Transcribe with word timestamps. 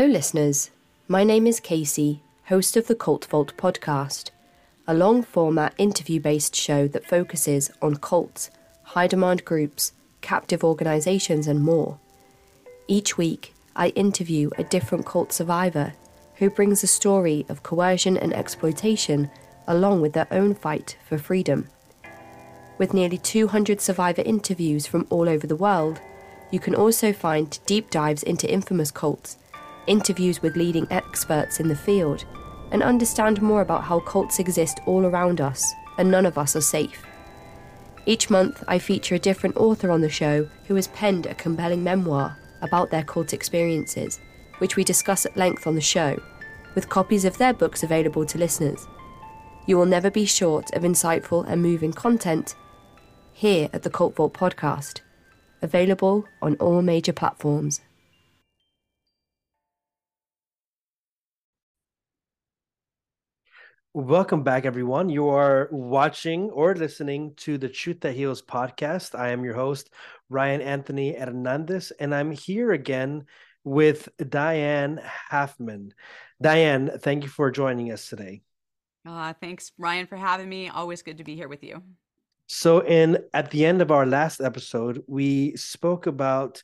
Hello, 0.00 0.10
listeners. 0.10 0.70
My 1.08 1.24
name 1.24 1.46
is 1.46 1.60
Casey, 1.60 2.22
host 2.44 2.74
of 2.74 2.86
the 2.86 2.94
Cult 2.94 3.26
Vault 3.26 3.52
podcast, 3.58 4.30
a 4.88 4.94
long 4.94 5.22
format 5.22 5.74
interview 5.76 6.18
based 6.18 6.56
show 6.56 6.88
that 6.88 7.04
focuses 7.04 7.70
on 7.82 7.96
cults, 7.96 8.48
high 8.82 9.06
demand 9.06 9.44
groups, 9.44 9.92
captive 10.22 10.64
organizations, 10.64 11.46
and 11.46 11.60
more. 11.60 11.98
Each 12.88 13.18
week, 13.18 13.52
I 13.76 13.88
interview 13.88 14.48
a 14.56 14.64
different 14.64 15.04
cult 15.04 15.34
survivor 15.34 15.92
who 16.36 16.48
brings 16.48 16.82
a 16.82 16.86
story 16.86 17.44
of 17.50 17.62
coercion 17.62 18.16
and 18.16 18.32
exploitation 18.32 19.30
along 19.66 20.00
with 20.00 20.14
their 20.14 20.28
own 20.30 20.54
fight 20.54 20.96
for 21.06 21.18
freedom. 21.18 21.68
With 22.78 22.94
nearly 22.94 23.18
200 23.18 23.82
survivor 23.82 24.22
interviews 24.22 24.86
from 24.86 25.06
all 25.10 25.28
over 25.28 25.46
the 25.46 25.56
world, 25.56 26.00
you 26.50 26.58
can 26.58 26.74
also 26.74 27.12
find 27.12 27.58
deep 27.66 27.90
dives 27.90 28.22
into 28.22 28.50
infamous 28.50 28.90
cults, 28.90 29.36
interviews 29.86 30.42
with 30.42 30.56
leading 30.56 30.86
experts 30.90 31.60
in 31.60 31.68
the 31.68 31.76
field, 31.76 32.24
and 32.70 32.82
understand 32.82 33.42
more 33.42 33.62
about 33.62 33.84
how 33.84 34.00
cults 34.00 34.38
exist 34.38 34.80
all 34.86 35.04
around 35.04 35.40
us 35.40 35.64
and 35.98 36.10
none 36.10 36.26
of 36.26 36.38
us 36.38 36.56
are 36.56 36.60
safe. 36.60 37.04
Each 38.06 38.30
month, 38.30 38.64
I 38.66 38.78
feature 38.78 39.14
a 39.14 39.18
different 39.18 39.56
author 39.56 39.90
on 39.90 40.00
the 40.00 40.08
show 40.08 40.48
who 40.66 40.74
has 40.76 40.88
penned 40.88 41.26
a 41.26 41.34
compelling 41.34 41.84
memoir 41.84 42.38
about 42.62 42.90
their 42.90 43.04
cult 43.04 43.32
experiences, 43.32 44.20
which 44.58 44.76
we 44.76 44.84
discuss 44.84 45.26
at 45.26 45.36
length 45.36 45.66
on 45.66 45.74
the 45.74 45.80
show, 45.80 46.20
with 46.74 46.88
copies 46.88 47.24
of 47.24 47.36
their 47.38 47.52
books 47.52 47.82
available 47.82 48.24
to 48.24 48.38
listeners. 48.38 48.86
You 49.66 49.76
will 49.76 49.86
never 49.86 50.10
be 50.10 50.24
short 50.24 50.72
of 50.72 50.82
insightful 50.82 51.44
and 51.46 51.62
moving 51.62 51.92
content 51.92 52.54
here 53.32 53.68
at 53.72 53.82
the 53.82 53.90
Cult 53.90 54.16
Vault 54.16 54.34
podcast, 54.34 55.00
available 55.62 56.24
on 56.40 56.56
all 56.56 56.82
major 56.82 57.12
platforms. 57.12 57.80
Welcome 63.92 64.44
back, 64.44 64.66
everyone. 64.66 65.08
You 65.08 65.30
are 65.30 65.68
watching 65.72 66.48
or 66.50 66.76
listening 66.76 67.34
to 67.38 67.58
the 67.58 67.68
Truth 67.68 68.02
That 68.02 68.14
Heals 68.14 68.40
podcast. 68.40 69.18
I 69.18 69.30
am 69.30 69.42
your 69.42 69.54
host, 69.54 69.90
Ryan 70.28 70.60
Anthony 70.60 71.12
Hernandez, 71.18 71.90
and 71.98 72.14
I'm 72.14 72.30
here 72.30 72.70
again 72.70 73.26
with 73.64 74.08
Diane 74.28 75.00
Halfman. 75.28 75.90
Diane, 76.40 77.00
thank 77.00 77.24
you 77.24 77.28
for 77.28 77.50
joining 77.50 77.90
us 77.90 78.08
today. 78.08 78.42
Uh, 79.04 79.32
thanks, 79.40 79.72
Ryan, 79.76 80.06
for 80.06 80.16
having 80.16 80.48
me. 80.48 80.68
Always 80.68 81.02
good 81.02 81.18
to 81.18 81.24
be 81.24 81.34
here 81.34 81.48
with 81.48 81.64
you. 81.64 81.82
So, 82.46 82.86
in 82.86 83.18
at 83.34 83.50
the 83.50 83.66
end 83.66 83.82
of 83.82 83.90
our 83.90 84.06
last 84.06 84.40
episode, 84.40 85.02
we 85.08 85.56
spoke 85.56 86.06
about 86.06 86.62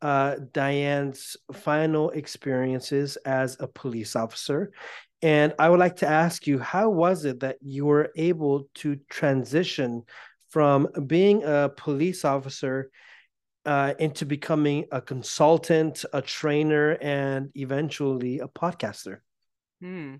uh, 0.00 0.36
Diane's 0.52 1.36
final 1.52 2.10
experiences 2.10 3.16
as 3.24 3.56
a 3.58 3.66
police 3.66 4.14
officer. 4.14 4.70
And 5.22 5.54
I 5.58 5.68
would 5.68 5.80
like 5.80 5.96
to 5.96 6.06
ask 6.06 6.46
you, 6.46 6.58
how 6.58 6.90
was 6.90 7.24
it 7.24 7.40
that 7.40 7.58
you 7.60 7.86
were 7.86 8.10
able 8.16 8.68
to 8.76 8.96
transition 9.10 10.04
from 10.50 10.88
being 11.06 11.42
a 11.44 11.70
police 11.76 12.24
officer 12.24 12.90
uh, 13.66 13.94
into 13.98 14.24
becoming 14.24 14.86
a 14.92 15.00
consultant, 15.00 16.04
a 16.12 16.22
trainer, 16.22 16.92
and 17.02 17.50
eventually 17.54 18.38
a 18.38 18.48
podcaster? 18.48 19.18
Hmm. 19.80 20.16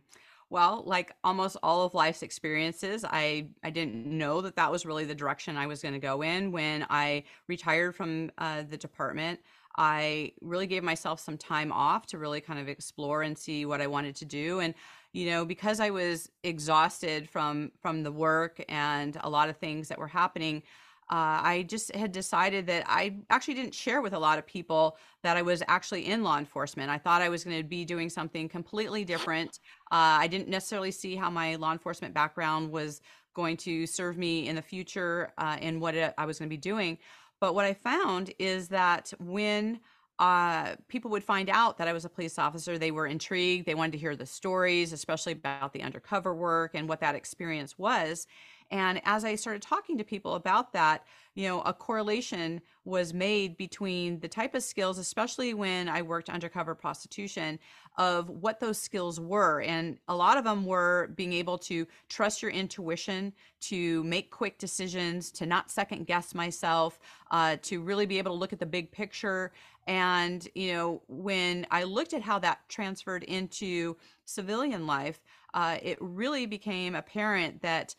Well, 0.51 0.83
like 0.87 1.13
almost 1.23 1.59
all 1.63 1.83
of 1.83 1.95
life's 1.95 2.23
experiences, 2.23 3.05
I 3.05 3.51
I 3.63 3.71
didn't 3.71 4.07
know 4.07 4.41
that 4.41 4.57
that 4.57 4.73
was 4.73 4.87
really 4.87 5.05
the 5.05 5.15
direction 5.15 5.57
I 5.57 5.67
was 5.67 5.83
going 5.83 5.95
to 5.95 6.01
go 6.01 6.23
in. 6.23 6.53
When 6.53 6.87
I 6.89 7.25
retired 7.49 7.95
from 7.95 8.31
uh, 8.39 8.63
the 8.69 8.79
department, 8.79 9.41
I 9.79 10.33
really 10.41 10.67
gave 10.67 10.83
myself 10.83 11.21
some 11.21 11.39
time 11.39 11.71
off 11.71 12.05
to 12.07 12.19
really 12.19 12.41
kind 12.41 12.59
of 12.59 12.69
explore 12.69 13.23
and 13.23 13.39
see 13.39 13.65
what 13.65 13.81
I 13.81 13.87
wanted 13.87 14.17
to 14.17 14.25
do. 14.25 14.59
And 14.61 14.75
you 15.13 15.31
know, 15.31 15.45
because 15.45 15.81
I 15.81 15.91
was 15.91 16.29
exhausted 16.43 17.31
from 17.31 17.73
from 17.81 18.03
the 18.03 18.13
work 18.13 18.63
and 18.69 19.17
a 19.23 19.31
lot 19.31 19.49
of 19.49 19.57
things 19.57 19.89
that 19.89 19.99
were 19.99 20.09
happening, 20.09 20.63
uh, 21.11 21.41
I 21.43 21.65
just 21.67 21.95
had 21.95 22.13
decided 22.13 22.67
that 22.67 22.85
I 22.87 23.17
actually 23.31 23.55
didn't 23.55 23.75
share 23.75 24.03
with 24.03 24.13
a 24.13 24.19
lot 24.19 24.39
of 24.39 24.47
people 24.47 24.99
that 25.23 25.37
I 25.37 25.43
was 25.43 25.63
actually 25.69 26.07
in 26.07 26.23
law 26.23 26.39
enforcement. 26.39 26.91
I 26.91 26.99
thought 26.99 27.23
I 27.23 27.31
was 27.31 27.45
going 27.45 27.57
to 27.57 27.67
be 27.67 27.85
doing 27.85 28.11
something 28.11 28.49
completely 28.49 29.05
different. 29.05 29.61
Uh, 29.91 30.21
I 30.21 30.27
didn't 30.27 30.49
necessarily 30.49 30.91
see 30.91 31.17
how 31.17 31.31
my 31.31 31.55
law 31.55 31.73
enforcement 31.73 32.13
background 32.13 32.71
was 32.71 33.01
going 33.33 33.57
to 33.57 33.87
serve 33.87 34.19
me 34.19 34.49
in 34.49 34.57
the 34.57 34.63
future 34.63 35.33
uh, 35.39 35.57
in 35.61 35.81
what 35.81 35.95
it, 35.95 36.13
I 36.19 36.27
was 36.27 36.39
going 36.39 36.49
to 36.49 36.55
be 36.55 36.61
doing. 36.61 36.99
But 37.41 37.55
what 37.55 37.65
I 37.65 37.75
found 37.75 38.33
is 38.39 38.69
that 38.69 39.13
when 39.19 39.81
uh, 40.19 40.75
people 40.89 41.11
would 41.13 41.23
find 41.23 41.49
out 41.49 41.79
that 41.79 41.87
I 41.87 41.93
was 41.93 42.05
a 42.05 42.09
police 42.09 42.39
officer. 42.39 42.77
They 42.77 42.91
were 42.91 43.07
intrigued. 43.07 43.67
They 43.67 43.77
wanted 43.77 43.93
to 43.93 43.99
hear 43.99 44.17
the 44.17 44.27
stories, 44.27 44.93
especially 44.93 45.33
about 45.33 45.73
the 45.73 45.83
undercover 45.83 46.35
work 46.35 46.73
and 46.75 46.89
what 46.89 47.01
that 47.01 47.15
experience 47.15 47.79
was. 47.79 48.27
And 48.71 49.01
as 49.05 49.25
I 49.25 49.37
started 49.37 49.63
talking 49.63 49.97
to 49.99 50.05
people 50.05 50.35
about 50.35 50.73
that, 50.73 51.05
you 51.39 51.47
know, 51.47 51.61
a 51.61 51.73
correlation 51.73 52.61
was 52.85 53.15
made 53.15 53.57
between 53.57 54.19
the 54.19 54.27
type 54.27 54.57
of 54.57 54.63
skills, 54.65 54.99
especially 54.99 55.55
when 55.55 55.89
I 55.89 56.03
worked 56.03 56.29
undercover 56.29 56.75
prostitution, 56.75 57.61
of 57.97 58.29
what 58.29 58.59
those 58.59 58.77
skills 58.77 59.21
were. 59.21 59.61
And 59.61 59.99
a 60.09 60.17
lot 60.17 60.37
of 60.37 60.43
them 60.43 60.65
were 60.65 61.13
being 61.15 61.33
able 61.33 61.57
to 61.59 61.87
trust 62.09 62.43
your 62.43 62.51
intuition, 62.51 63.33
to 63.61 64.03
make 64.03 64.33
quick 64.33 64.59
decisions, 64.59 65.31
to 65.31 65.47
not 65.47 65.71
second 65.71 66.09
guess 66.09 66.35
myself, 66.35 66.99
uh, 67.31 67.57
to 67.63 67.83
really 67.83 68.05
be 68.07 68.19
able 68.19 68.33
to 68.33 68.39
look 68.39 68.53
at 68.53 68.59
the 68.59 68.67
big 68.67 68.91
picture. 68.91 69.53
And, 69.87 70.47
you 70.57 70.73
know, 70.73 71.03
when 71.07 71.69
I 71.71 71.85
looked 71.85 72.15
at 72.15 72.23
how 72.23 72.41
that 72.41 72.69
transferred 72.69 73.23
into 73.23 73.97
civilian 74.25 74.89
life, 74.89 75.23
uh, 75.55 75.79
it 75.81 75.99
really 76.01 76.47
became 76.47 76.97
apparent 76.97 77.63
that 77.63 77.95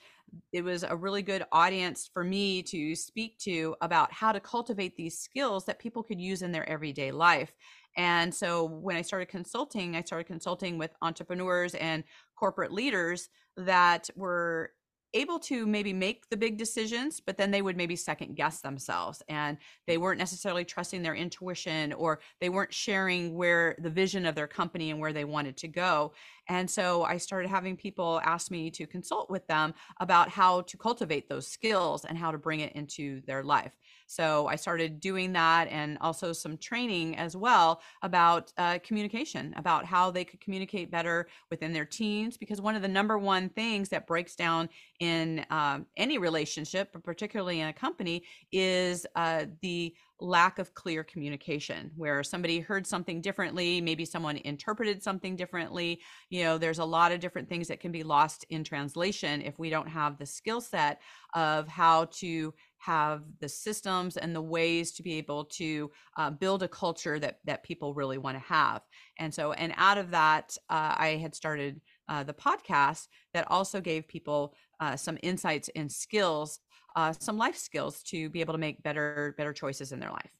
it 0.51 0.63
was 0.63 0.84
a 0.84 0.95
really 0.95 1.22
good 1.22 1.44
audience 1.51 2.09
for 2.13 2.23
me 2.23 2.62
to 2.63 2.95
speak 2.95 3.38
to 3.40 3.75
about 3.81 4.12
how 4.12 4.31
to 4.31 4.40
cultivate 4.40 4.95
these 4.95 5.19
skills 5.19 5.66
that 5.66 5.79
people 5.79 6.03
could 6.03 6.19
use 6.19 6.41
in 6.41 6.51
their 6.51 6.67
everyday 6.67 7.12
life. 7.12 7.53
And 7.97 8.34
so 8.34 8.66
when 8.66 8.95
I 8.95 9.01
started 9.01 9.28
consulting, 9.28 9.95
I 9.95 10.01
started 10.01 10.25
consulting 10.25 10.78
with 10.78 10.91
entrepreneurs 11.01 11.75
and 11.75 12.03
corporate 12.35 12.72
leaders 12.72 13.29
that 13.57 14.09
were 14.16 14.72
able 15.14 15.40
to 15.40 15.66
maybe 15.66 15.94
make 15.94 16.30
the 16.30 16.38
big 16.38 16.58
decisions, 16.58 17.20
but 17.20 17.38
then 17.38 17.52
they 17.52 17.62
would 17.62 17.78
maybe 17.78 17.96
second 17.96 18.36
guess 18.36 18.62
themselves 18.62 19.24
and 19.28 19.58
they 19.88 19.97
weren't 19.97 20.20
necessarily 20.20 20.64
trusting 20.64 21.02
their 21.02 21.16
intuition 21.16 21.94
or 21.94 22.20
they 22.40 22.50
weren't 22.50 22.74
sharing 22.74 23.36
where 23.36 23.75
the 23.79 23.90
vision 23.90 24.26
of 24.26 24.35
their 24.35 24.47
company 24.47 24.91
and 24.91 25.00
where 25.00 25.14
they 25.14 25.26
wanted 25.26 25.58
to 25.58 25.67
go. 25.67 26.14
And 26.47 26.70
so 26.70 27.03
I 27.03 27.17
started 27.17 27.50
having 27.50 27.76
people 27.76 28.22
ask 28.23 28.52
me 28.52 28.70
to 28.72 28.85
consult 28.85 29.29
with 29.29 29.46
them 29.47 29.73
about 30.00 30.29
how 30.29 30.61
to 30.61 30.78
cultivate 30.78 31.29
those 31.29 31.47
skills 31.47 32.05
and 32.05 32.17
how 32.17 32.32
to 32.32 32.38
bring 32.38 32.59
it 32.59 32.73
into 32.73 33.22
their 33.26 33.44
life. 33.44 33.72
So 34.09 34.47
I 34.47 34.56
started 34.56 35.00
doing 35.00 35.34
that 35.34 35.67
and 35.70 35.96
also 36.02 36.34
some 36.34 36.58
training 36.58 37.16
as 37.16 37.38
well 37.38 37.79
about 38.02 38.52
uh, 38.58 38.79
communication, 38.84 39.53
about 39.56 39.85
how 39.85 40.09
they 40.09 40.26
could 40.26 40.41
communicate 40.41 40.90
better 40.90 41.28
within 41.52 41.73
their 41.73 41.85
teams. 41.85 42.35
Because 42.35 42.59
one 42.59 42.76
of 42.76 42.82
the 42.82 42.88
number 42.88 43.20
one 43.20 43.50
things 43.50 43.88
that 43.90 44.08
breaks 44.08 44.35
down 44.35 44.67
in 45.00 45.46
um, 45.52 45.85
any 45.96 46.17
relationship, 46.17 46.90
but 46.91 47.03
particularly 47.03 47.59
in 47.59 47.67
a 47.67 47.73
company, 47.73 48.23
is 48.52 49.06
uh, 49.16 49.46
the 49.61 49.94
lack 50.22 50.59
of 50.59 50.73
clear 50.73 51.03
communication 51.03 51.91
where 51.96 52.23
somebody 52.23 52.59
heard 52.59 52.85
something 52.85 53.22
differently 53.22 53.79
maybe 53.79 54.03
someone 54.03 54.35
interpreted 54.38 55.02
something 55.02 55.35
differently 55.35 56.00
you 56.29 56.44
know 56.44 56.58
there's 56.58 56.79
a 56.79 56.85
lot 56.85 57.14
of 57.14 57.22
different 57.22 57.47
things 57.47 57.70
that 57.70 57.79
can 57.79 57.91
be 57.91 58.03
lost 58.03 58.46
in 58.50 58.62
translation 58.62 59.41
if 59.41 59.58
we 59.58 59.70
don't 59.70 59.88
have 59.88 60.17
the 60.17 60.26
skill 60.26 60.59
set 60.59 61.00
of 61.35 61.70
how 61.70 62.05
to 62.05 62.53
have 62.79 63.23
the 63.40 63.49
systems 63.49 64.17
and 64.17 64.35
the 64.35 64.41
ways 64.41 64.91
to 64.91 65.03
be 65.03 65.14
able 65.14 65.46
to 65.46 65.91
uh, 66.17 66.29
build 66.29 66.64
a 66.64 66.67
culture 66.67 67.20
that 67.20 67.40
that 67.46 67.64
people 67.64 67.93
really 67.93 68.17
want 68.17 68.35
to 68.35 68.43
have 68.43 68.81
and 69.17 69.34
so 69.34 69.52
and 69.53 69.73
out 69.78 69.97
of 69.97 70.11
that 70.11 70.55
uh, 70.70 70.96
i 70.97 71.20
had 71.22 71.35
started 71.35 71.79
uh, 72.08 72.23
the 72.23 72.34
podcast 72.34 73.08
that 73.34 73.49
also 73.52 73.79
gave 73.79 74.08
people 74.08 74.55
uh, 74.79 74.96
some 74.96 75.17
insights 75.22 75.70
and 75.76 75.91
skills 75.91 76.59
uh, 76.96 77.14
some 77.20 77.37
life 77.37 77.55
skills 77.55 78.02
to 78.03 78.29
be 78.29 78.41
able 78.41 78.53
to 78.53 78.59
make 78.59 78.81
better 78.84 79.34
better 79.37 79.53
choices 79.53 79.91
in 79.91 79.99
their 79.99 80.11
life. 80.11 80.31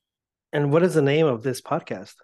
And 0.51 0.71
what 0.71 0.83
is 0.83 0.95
the 0.95 1.01
name 1.01 1.25
of 1.25 1.44
this 1.44 1.62
podcast? 1.62 2.15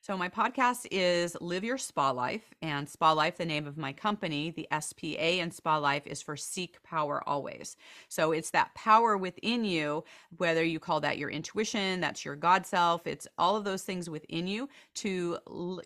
So 0.00 0.16
my 0.16 0.28
podcast 0.28 0.86
is 0.90 1.36
Live 1.40 1.64
Your 1.64 1.76
Spa 1.76 2.12
Life, 2.12 2.54
and 2.62 2.88
Spa 2.88 3.12
Life, 3.12 3.36
the 3.36 3.44
name 3.44 3.66
of 3.66 3.76
my 3.76 3.92
company, 3.92 4.50
the 4.50 4.66
SPA 4.80 5.42
and 5.42 5.52
Spa 5.52 5.76
Life 5.76 6.06
is 6.06 6.22
for 6.22 6.36
Seek 6.36 6.82
Power 6.82 7.22
Always. 7.26 7.76
So 8.08 8.32
it's 8.32 8.50
that 8.50 8.72
power 8.74 9.18
within 9.18 9.64
you, 9.64 10.04
whether 10.36 10.64
you 10.64 10.78
call 10.78 11.00
that 11.00 11.18
your 11.18 11.28
intuition, 11.30 12.00
that's 12.00 12.24
your 12.24 12.36
God 12.36 12.64
self, 12.64 13.06
it's 13.06 13.26
all 13.36 13.56
of 13.56 13.64
those 13.64 13.82
things 13.82 14.08
within 14.08 14.46
you 14.46 14.68
to 14.94 15.36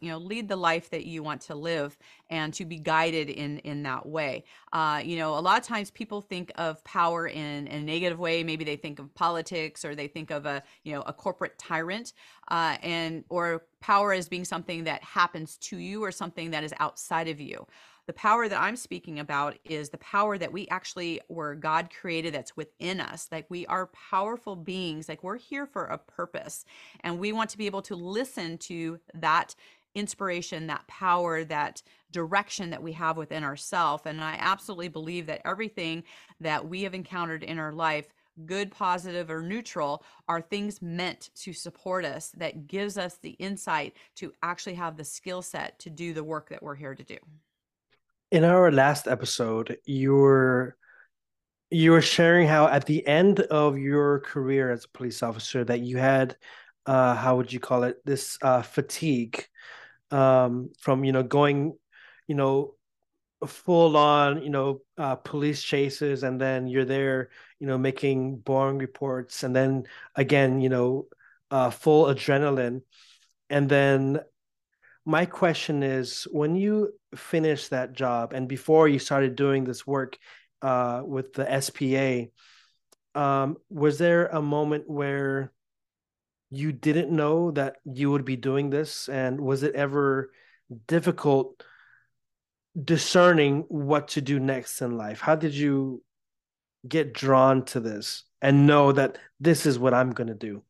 you 0.01 0.11
know 0.11 0.19
lead 0.19 0.47
the 0.47 0.57
life 0.57 0.91
that 0.91 1.07
you 1.07 1.23
want 1.23 1.41
to 1.43 1.55
live 1.55 1.97
and 2.31 2.55
to 2.55 2.65
be 2.65 2.79
guided 2.79 3.29
in 3.29 3.59
in 3.61 3.83
that 3.83 4.07
way. 4.07 4.45
Uh, 4.73 5.01
you 5.03 5.17
know, 5.17 5.37
a 5.37 5.41
lot 5.41 5.59
of 5.59 5.67
times 5.67 5.91
people 5.91 6.21
think 6.21 6.53
of 6.57 6.85
power 6.85 7.27
in, 7.27 7.67
in 7.67 7.81
a 7.81 7.83
negative 7.83 8.19
way. 8.19 8.45
Maybe 8.45 8.63
they 8.63 8.77
think 8.77 8.99
of 8.99 9.13
politics 9.15 9.85
or 9.85 9.97
they 9.97 10.07
think 10.07 10.31
of 10.31 10.47
a 10.47 10.63
you 10.85 10.93
know 10.93 11.03
a 11.07 11.13
corporate 11.13 11.59
tyrant, 11.59 12.13
uh, 12.49 12.77
and 12.83 13.25
or 13.29 13.65
power 13.83 14.13
as 14.15 14.29
being 14.29 14.45
something 14.45 14.85
that 14.85 15.03
happens 15.03 15.59
to 15.59 15.77
you 15.77 16.03
or 16.03 16.11
something 16.11 16.53
that 16.53 16.65
is 16.65 16.73
outside 16.79 17.29
of 17.29 17.41
you. 17.41 17.67
The 18.07 18.13
power 18.15 18.49
that 18.49 18.61
I'm 18.61 18.77
speaking 18.77 19.21
about 19.21 19.59
is 19.65 19.91
the 19.91 19.99
power 19.99 20.39
that 20.39 20.53
we 20.53 20.67
actually 20.69 21.21
were 21.29 21.55
God 21.55 21.89
created 22.01 22.35
that's 22.35 22.57
within 22.57 23.01
us. 23.01 23.29
Like 23.31 23.47
we 23.49 23.67
are 23.67 23.91
powerful 24.11 24.57
beings, 24.57 25.09
like 25.09 25.23
we're 25.23 25.37
here 25.37 25.67
for 25.67 25.85
a 25.85 25.99
purpose. 25.99 26.65
And 27.01 27.19
we 27.19 27.33
want 27.33 27.51
to 27.51 27.59
be 27.59 27.67
able 27.67 27.83
to 27.83 27.95
listen 27.95 28.59
to 28.59 28.99
that 29.15 29.55
inspiration, 29.95 30.67
that 30.69 30.87
power, 30.87 31.45
that 31.45 31.83
direction 32.11 32.71
that 32.71 32.83
we 32.83 32.93
have 32.93 33.17
within 33.17 33.45
ourselves. 33.45 34.05
And 34.07 34.21
I 34.21 34.37
absolutely 34.39 34.89
believe 34.89 35.27
that 35.27 35.43
everything 35.45 36.03
that 36.41 36.69
we 36.69 36.83
have 36.83 36.95
encountered 36.95 37.43
in 37.43 37.59
our 37.59 37.73
life 37.73 38.09
good, 38.47 38.71
positive, 38.71 39.31
or 39.31 39.43
neutral 39.43 40.05
are 40.29 40.41
things 40.41 40.81
meant 40.83 41.31
to 41.37 41.53
support 41.53 42.05
us 42.05 42.31
that 42.37 42.67
gives 42.67 42.99
us 42.99 43.19
the 43.19 43.31
insight 43.31 43.97
to 44.17 44.33
actually 44.43 44.75
have 44.75 44.97
the 44.97 45.05
skill 45.05 45.43
set 45.43 45.79
to 45.81 45.91
do 45.91 46.13
the 46.13 46.25
work 46.25 46.49
that 46.51 46.63
we're 46.63 46.75
here 46.75 46.95
to 46.95 47.05
do. 47.05 47.19
In 48.31 48.45
our 48.45 48.73
last 48.73 49.07
episode, 49.09 49.77
you 49.85 50.15
were 50.15 50.77
you 51.73 51.91
were 51.91 52.03
sharing 52.03 52.47
how 52.47 52.67
at 52.67 52.85
the 52.85 53.07
end 53.07 53.41
of 53.41 53.79
your 53.79 54.21
career 54.21 54.71
as 54.71 54.85
a 54.85 54.89
police 54.89 55.23
officer 55.23 55.65
that 55.65 55.81
you 55.81 55.97
had 55.97 56.37
uh 56.85 57.15
how 57.15 57.37
would 57.37 57.51
you 57.51 57.59
call 57.59 57.85
it 57.85 57.97
this 58.05 58.37
uh 58.43 58.61
fatigue 58.61 59.47
um 60.11 60.71
from 60.79 61.03
you 61.03 61.13
know 61.13 61.23
going 61.23 61.73
you 62.29 62.35
know 62.35 62.75
full 63.47 63.97
on 63.97 64.43
you 64.43 64.51
know 64.51 64.81
uh, 64.99 65.17
police 65.17 65.63
chases 65.63 66.23
and 66.23 66.41
then 66.41 66.67
you're 66.67 66.85
there 66.85 67.31
you 67.59 67.67
know 67.67 67.79
making 67.79 68.37
boring 68.37 68.79
reports 68.79 69.43
and 69.43 69.55
then 69.55 69.85
again 70.17 70.61
you 70.61 70.69
know 70.69 71.07
uh, 71.53 71.71
full 71.71 72.07
adrenaline. 72.07 72.81
And 73.51 73.69
then 73.69 74.21
my 75.05 75.27
question 75.27 75.83
is 75.83 76.27
when 76.33 76.57
you 76.57 76.95
finished 77.15 77.71
that 77.71 77.93
job 77.93 78.33
and 78.33 78.49
before 78.49 78.89
you 78.89 78.99
started 78.99 79.37
doing 79.37 79.65
this 79.65 79.87
work 79.87 80.17
uh, 80.63 81.03
with 81.05 81.35
the 81.35 81.61
SPA 81.61 82.31
um, 83.15 83.59
was 83.69 83.99
there 83.99 84.29
a 84.29 84.41
moment 84.41 84.89
where 84.89 85.53
you 86.49 86.73
didn't 86.73 87.11
know 87.11 87.51
that 87.51 87.77
you 87.85 88.11
would 88.11 88.25
be 88.25 88.37
doing 88.37 88.71
this? 88.71 89.09
And 89.09 89.41
was 89.41 89.63
it 89.63 89.75
ever 89.75 90.31
difficult 90.87 91.63
discerning 92.81 93.65
what 93.69 94.09
to 94.09 94.21
do 94.21 94.41
next 94.41 94.81
in 94.81 94.97
life? 94.97 95.21
How 95.21 95.37
did 95.37 95.55
you 95.55 96.03
get 96.89 97.13
drawn 97.13 97.65
to 97.67 97.81
this 97.81 98.25
and 98.41 98.67
know 98.67 98.93
that 98.93 99.19
this 99.41 99.67
is 99.67 99.79
what 99.79 99.95
I'm 99.95 100.11
going 100.13 100.29
to 100.29 100.35
do? 100.35 100.63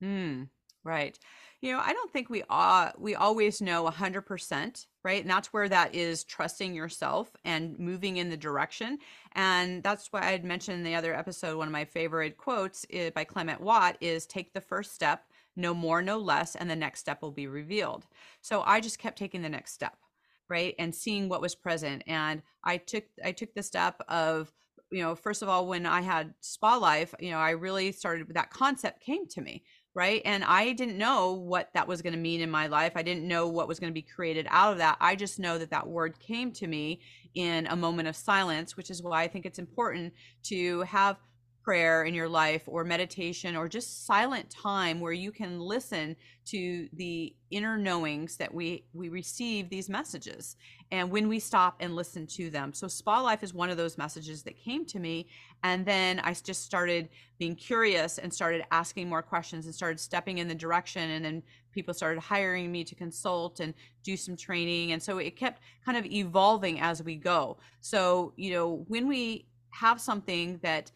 Hmm. 0.00 0.44
right. 0.84 1.18
You 1.60 1.72
know, 1.72 1.80
I 1.80 1.92
don't 1.92 2.12
think 2.12 2.30
we 2.30 2.44
uh, 2.48 2.92
we 2.96 3.16
always 3.16 3.60
know 3.60 3.84
100%, 3.90 4.86
right? 5.02 5.20
And 5.20 5.28
that's 5.28 5.52
where 5.52 5.68
that 5.68 5.92
is 5.92 6.22
trusting 6.22 6.72
yourself 6.72 7.34
and 7.44 7.76
moving 7.80 8.18
in 8.18 8.30
the 8.30 8.36
direction. 8.36 8.98
And 9.32 9.82
that's 9.82 10.12
why 10.12 10.20
I 10.20 10.30
had 10.30 10.44
mentioned 10.44 10.78
in 10.78 10.84
the 10.84 10.94
other 10.94 11.16
episode 11.16 11.58
one 11.58 11.66
of 11.66 11.72
my 11.72 11.84
favorite 11.84 12.36
quotes 12.36 12.84
is, 12.84 13.10
by 13.10 13.24
Clement 13.24 13.60
Watt 13.60 13.96
is 14.00 14.24
take 14.24 14.52
the 14.52 14.60
first 14.60 14.94
step, 14.94 15.24
no 15.56 15.74
more, 15.74 16.00
no 16.00 16.18
less, 16.18 16.54
and 16.54 16.70
the 16.70 16.76
next 16.76 17.00
step 17.00 17.22
will 17.22 17.32
be 17.32 17.48
revealed. 17.48 18.06
So 18.40 18.62
I 18.64 18.80
just 18.80 19.00
kept 19.00 19.18
taking 19.18 19.42
the 19.42 19.48
next 19.48 19.72
step 19.72 19.96
right 20.48 20.74
and 20.78 20.94
seeing 20.94 21.28
what 21.28 21.40
was 21.40 21.54
present 21.54 22.02
and 22.06 22.42
i 22.64 22.76
took 22.76 23.04
i 23.24 23.32
took 23.32 23.54
the 23.54 23.62
step 23.62 24.00
of 24.08 24.52
you 24.90 25.02
know 25.02 25.14
first 25.14 25.42
of 25.42 25.48
all 25.48 25.66
when 25.66 25.86
i 25.86 26.00
had 26.00 26.34
spa 26.40 26.76
life 26.76 27.14
you 27.20 27.30
know 27.30 27.38
i 27.38 27.50
really 27.50 27.92
started 27.92 28.26
that 28.34 28.50
concept 28.50 29.00
came 29.00 29.26
to 29.26 29.40
me 29.40 29.62
right 29.94 30.22
and 30.24 30.44
i 30.44 30.72
didn't 30.72 30.98
know 30.98 31.32
what 31.32 31.68
that 31.74 31.88
was 31.88 32.02
going 32.02 32.12
to 32.12 32.18
mean 32.18 32.40
in 32.40 32.50
my 32.50 32.66
life 32.66 32.92
i 32.94 33.02
didn't 33.02 33.26
know 33.26 33.48
what 33.48 33.68
was 33.68 33.78
going 33.78 33.90
to 33.90 33.94
be 33.94 34.02
created 34.02 34.46
out 34.50 34.72
of 34.72 34.78
that 34.78 34.96
i 35.00 35.14
just 35.14 35.38
know 35.38 35.58
that 35.58 35.70
that 35.70 35.86
word 35.86 36.18
came 36.20 36.52
to 36.52 36.66
me 36.66 37.00
in 37.34 37.66
a 37.66 37.76
moment 37.76 38.08
of 38.08 38.16
silence 38.16 38.76
which 38.76 38.90
is 38.90 39.02
why 39.02 39.22
i 39.22 39.28
think 39.28 39.44
it's 39.44 39.58
important 39.58 40.12
to 40.42 40.80
have 40.82 41.16
prayer 41.68 42.04
in 42.04 42.14
your 42.14 42.30
life 42.30 42.62
or 42.66 42.82
meditation 42.82 43.54
or 43.54 43.68
just 43.68 44.06
silent 44.06 44.48
time 44.48 45.00
where 45.00 45.12
you 45.12 45.30
can 45.30 45.60
listen 45.60 46.16
to 46.46 46.88
the 46.94 47.36
inner 47.50 47.76
knowings 47.76 48.38
that 48.38 48.54
we 48.54 48.86
we 48.94 49.10
receive 49.10 49.68
these 49.68 49.86
messages 49.90 50.56
and 50.92 51.10
when 51.10 51.28
we 51.28 51.38
stop 51.38 51.76
and 51.80 51.94
listen 51.94 52.26
to 52.26 52.48
them. 52.48 52.72
So 52.72 52.88
spa 52.88 53.20
life 53.20 53.42
is 53.42 53.52
one 53.52 53.68
of 53.68 53.76
those 53.76 53.98
messages 53.98 54.42
that 54.44 54.56
came 54.56 54.86
to 54.86 54.98
me 54.98 55.26
and 55.62 55.84
then 55.84 56.20
i 56.20 56.32
just 56.32 56.64
started 56.64 57.10
being 57.38 57.54
curious 57.54 58.16
and 58.16 58.32
started 58.32 58.64
asking 58.70 59.06
more 59.06 59.20
questions 59.20 59.66
and 59.66 59.74
started 59.74 60.00
stepping 60.00 60.38
in 60.38 60.48
the 60.48 60.54
direction 60.54 61.10
and 61.10 61.22
then 61.22 61.42
people 61.72 61.92
started 61.92 62.18
hiring 62.18 62.72
me 62.72 62.82
to 62.82 62.94
consult 62.94 63.60
and 63.60 63.74
do 64.02 64.16
some 64.16 64.36
training 64.38 64.92
and 64.92 65.02
so 65.02 65.18
it 65.18 65.36
kept 65.36 65.60
kind 65.84 65.98
of 65.98 66.06
evolving 66.06 66.80
as 66.80 67.02
we 67.02 67.14
go. 67.14 67.58
So 67.82 68.32
you 68.36 68.52
know 68.54 68.86
when 68.88 69.06
we 69.06 69.44
have 69.70 70.00
something 70.00 70.58
that 70.62 70.90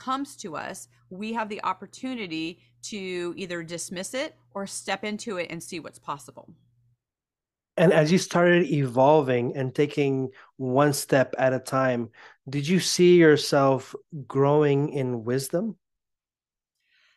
comes 0.00 0.34
to 0.36 0.56
us, 0.56 0.88
we 1.10 1.32
have 1.34 1.48
the 1.48 1.62
opportunity 1.62 2.58
to 2.82 3.34
either 3.36 3.62
dismiss 3.62 4.14
it 4.14 4.34
or 4.54 4.66
step 4.66 5.04
into 5.04 5.36
it 5.36 5.46
and 5.50 5.62
see 5.62 5.78
what's 5.78 5.98
possible. 5.98 6.48
And 7.76 7.92
as 7.92 8.10
you 8.10 8.18
started 8.18 8.66
evolving 8.66 9.56
and 9.56 9.74
taking 9.74 10.30
one 10.56 10.92
step 10.92 11.34
at 11.38 11.52
a 11.52 11.58
time, 11.58 12.10
did 12.48 12.66
you 12.66 12.80
see 12.80 13.16
yourself 13.16 13.94
growing 14.26 14.90
in 14.90 15.24
wisdom? 15.24 15.76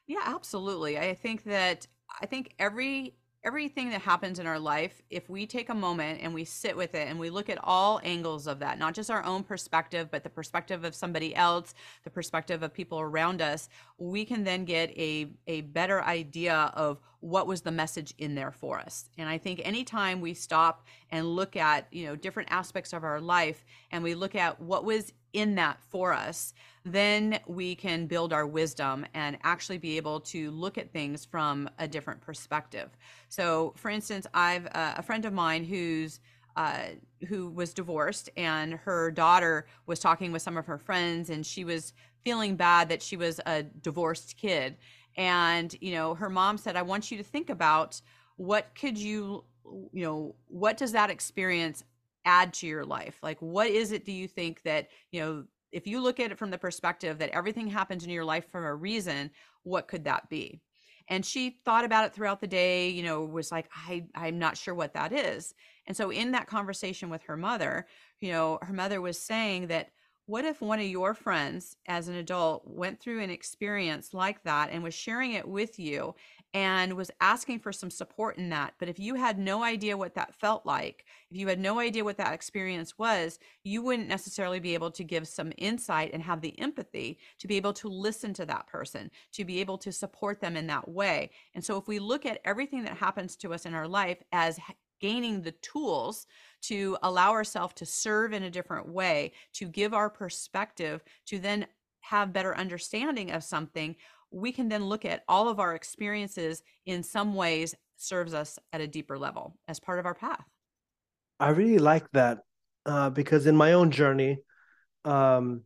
Yeah, 0.05 0.21
absolutely. 0.23 0.99
I 0.99 1.15
think 1.15 1.43
that 1.45 1.87
I 2.21 2.27
think 2.27 2.53
every 2.59 3.15
everything 3.43 3.89
that 3.89 4.01
happens 4.01 4.39
in 4.39 4.47
our 4.47 4.59
life, 4.59 5.01
if 5.09 5.29
we 5.29 5.45
take 5.45 5.69
a 5.69 5.75
moment 5.75 6.21
and 6.21 6.33
we 6.33 6.45
sit 6.45 6.77
with 6.77 6.95
it 6.95 7.07
and 7.09 7.19
we 7.19 7.29
look 7.29 7.49
at 7.49 7.57
all 7.61 7.99
angles 8.03 8.47
of 8.47 8.59
that, 8.59 8.79
not 8.79 8.93
just 8.93 9.11
our 9.11 9.23
own 9.25 9.43
perspective, 9.43 10.09
but 10.09 10.23
the 10.23 10.29
perspective 10.29 10.85
of 10.85 10.95
somebody 10.95 11.35
else, 11.35 11.73
the 12.03 12.09
perspective 12.09 12.63
of 12.63 12.73
people 12.73 12.99
around 13.01 13.41
us, 13.41 13.67
we 13.97 14.23
can 14.23 14.43
then 14.45 14.63
get 14.63 14.89
a, 14.97 15.27
a 15.47 15.61
better 15.61 16.01
idea 16.03 16.71
of 16.73 16.99
what 17.19 17.47
was 17.47 17.61
the 17.61 17.71
message 17.71 18.13
in 18.17 18.35
there 18.35 18.51
for 18.51 18.79
us. 18.79 19.09
And 19.17 19.27
I 19.27 19.37
think 19.37 19.61
anytime 19.63 20.21
we 20.21 20.33
stop 20.33 20.85
and 21.09 21.35
look 21.35 21.55
at, 21.55 21.87
you 21.91 22.05
know, 22.05 22.15
different 22.15 22.49
aspects 22.51 22.93
of 22.93 23.03
our 23.03 23.19
life 23.19 23.65
and 23.91 24.03
we 24.03 24.15
look 24.15 24.35
at 24.35 24.61
what 24.61 24.85
was 24.85 25.11
in 25.33 25.55
that 25.55 25.79
for 25.89 26.13
us, 26.13 26.53
then 26.85 27.39
we 27.47 27.75
can 27.75 28.07
build 28.07 28.33
our 28.33 28.45
wisdom 28.45 29.05
and 29.13 29.37
actually 29.43 29.77
be 29.77 29.97
able 29.97 30.19
to 30.19 30.51
look 30.51 30.77
at 30.77 30.91
things 30.91 31.25
from 31.25 31.69
a 31.79 31.87
different 31.87 32.21
perspective. 32.21 32.89
So, 33.29 33.73
for 33.77 33.89
instance, 33.89 34.27
I've 34.33 34.67
uh, 34.67 34.93
a 34.97 35.01
friend 35.03 35.25
of 35.25 35.33
mine 35.33 35.63
who's 35.63 36.19
uh, 36.55 36.89
who 37.27 37.49
was 37.49 37.73
divorced, 37.73 38.29
and 38.37 38.73
her 38.73 39.09
daughter 39.09 39.65
was 39.87 39.99
talking 39.99 40.31
with 40.31 40.41
some 40.41 40.57
of 40.57 40.65
her 40.67 40.77
friends, 40.77 41.29
and 41.29 41.45
she 41.45 41.63
was 41.63 41.93
feeling 42.23 42.55
bad 42.55 42.89
that 42.89 43.01
she 43.01 43.17
was 43.17 43.41
a 43.45 43.63
divorced 43.63 44.37
kid. 44.37 44.77
And 45.15 45.75
you 45.81 45.93
know, 45.93 46.13
her 46.15 46.29
mom 46.29 46.57
said, 46.57 46.75
"I 46.75 46.83
want 46.83 47.11
you 47.11 47.17
to 47.17 47.23
think 47.23 47.49
about 47.49 48.01
what 48.35 48.75
could 48.75 48.97
you, 48.97 49.45
you 49.91 50.03
know, 50.03 50.35
what 50.47 50.77
does 50.77 50.91
that 50.91 51.09
experience 51.09 51.83
add 52.25 52.53
to 52.53 52.67
your 52.67 52.85
life? 52.85 53.17
Like, 53.21 53.39
what 53.41 53.67
is 53.67 53.91
it 53.91 54.05
do 54.05 54.11
you 54.11 54.27
think 54.27 54.61
that 54.63 54.89
you 55.11 55.21
know 55.21 55.43
if 55.71 55.87
you 55.87 55.99
look 56.01 56.19
at 56.19 56.31
it 56.31 56.37
from 56.37 56.51
the 56.51 56.57
perspective 56.57 57.17
that 57.17 57.31
everything 57.31 57.67
happens 57.67 58.03
in 58.03 58.11
your 58.11 58.23
life 58.23 58.49
for 58.49 58.69
a 58.69 58.75
reason, 58.75 59.31
what 59.63 59.87
could 59.87 60.05
that 60.05 60.29
be? 60.29 60.61
And 61.09 61.25
she 61.25 61.57
thought 61.65 61.83
about 61.83 62.05
it 62.05 62.13
throughout 62.13 62.39
the 62.39 62.47
day, 62.47 62.89
you 62.89 63.03
know, 63.03 63.25
was 63.25 63.51
like, 63.51 63.67
I, 63.75 64.05
I'm 64.15 64.39
not 64.39 64.55
sure 64.55 64.73
what 64.73 64.93
that 64.93 65.11
is. 65.11 65.53
And 65.85 65.97
so 65.97 66.11
in 66.11 66.31
that 66.31 66.47
conversation 66.47 67.09
with 67.09 67.23
her 67.23 67.35
mother, 67.35 67.87
you 68.21 68.31
know, 68.31 68.59
her 68.61 68.73
mother 68.73 69.01
was 69.01 69.19
saying 69.19 69.67
that 69.67 69.89
what 70.25 70.45
if 70.45 70.61
one 70.61 70.79
of 70.79 70.85
your 70.85 71.13
friends 71.13 71.75
as 71.87 72.07
an 72.07 72.15
adult 72.15 72.63
went 72.65 73.01
through 73.01 73.21
an 73.21 73.29
experience 73.29 74.13
like 74.13 74.41
that 74.43 74.69
and 74.71 74.81
was 74.81 74.93
sharing 74.93 75.33
it 75.33 75.45
with 75.45 75.77
you 75.77 76.15
and 76.53 76.93
was 76.93 77.09
asking 77.19 77.59
for 77.59 77.71
some 77.71 77.89
support 77.89 78.37
in 78.37 78.49
that. 78.49 78.75
But 78.77 78.87
if 78.87 78.99
you 78.99 79.15
had 79.15 79.39
no 79.39 79.63
idea 79.63 79.97
what 79.97 80.13
that 80.15 80.35
felt 80.35 80.65
like, 80.65 81.05
if 81.31 81.37
you 81.37 81.47
had 81.47 81.59
no 81.59 81.79
idea 81.79 82.03
what 82.03 82.17
that 82.17 82.33
experience 82.33 82.97
was, 82.97 83.39
you 83.63 83.81
wouldn't 83.81 84.07
necessarily 84.07 84.59
be 84.59 84.75
able 84.75 84.91
to 84.91 85.03
give 85.03 85.27
some 85.27 85.51
insight 85.57 86.11
and 86.13 86.21
have 86.21 86.41
the 86.41 86.57
empathy 86.59 87.17
to 87.39 87.47
be 87.47 87.57
able 87.57 87.73
to 87.73 87.87
listen 87.87 88.33
to 88.35 88.45
that 88.45 88.67
person, 88.67 89.09
to 89.31 89.43
be 89.43 89.59
able 89.61 89.79
to 89.79 89.91
support 89.91 90.39
them 90.39 90.55
in 90.55 90.67
that 90.67 90.87
way. 90.87 91.31
And 91.55 91.65
so 91.65 91.77
if 91.77 91.87
we 91.87 91.97
look 91.97 92.25
at 92.25 92.41
everything 92.45 92.83
that 92.83 92.97
happens 92.97 93.35
to 93.37 93.53
us 93.53 93.65
in 93.65 93.73
our 93.73 93.87
life 93.87 94.21
as 94.31 94.59
gaining 95.01 95.41
the 95.41 95.51
tools 95.53 96.27
to 96.61 96.97
allow 97.03 97.31
ourselves 97.31 97.73
to 97.73 97.85
serve 97.85 98.31
in 98.31 98.43
a 98.43 98.49
different 98.49 98.87
way, 98.87 99.31
to 99.53 99.65
give 99.65 99.93
our 99.93 100.09
perspective, 100.09 101.03
to 101.25 101.39
then 101.39 101.65
have 102.01 102.31
better 102.31 102.55
understanding 102.55 103.31
of 103.31 103.43
something, 103.43 103.95
we 104.33 104.51
can 104.51 104.67
then 104.67 104.85
look 104.85 105.05
at 105.05 105.23
all 105.27 105.47
of 105.47 105.59
our 105.59 105.75
experiences 105.75 106.63
in 106.85 107.03
some 107.03 107.35
ways 107.35 107.75
serves 107.97 108.33
us 108.33 108.59
at 108.73 108.81
a 108.81 108.87
deeper 108.87 109.17
level 109.17 109.55
as 109.67 109.79
part 109.79 109.99
of 109.99 110.05
our 110.05 110.15
path. 110.15 110.43
I 111.39 111.49
really 111.49 111.77
like 111.77 112.09
that 112.11 112.39
uh, 112.85 113.09
because 113.11 113.45
in 113.45 113.55
my 113.55 113.73
own 113.73 113.91
journey, 113.91 114.39
um, 115.05 115.61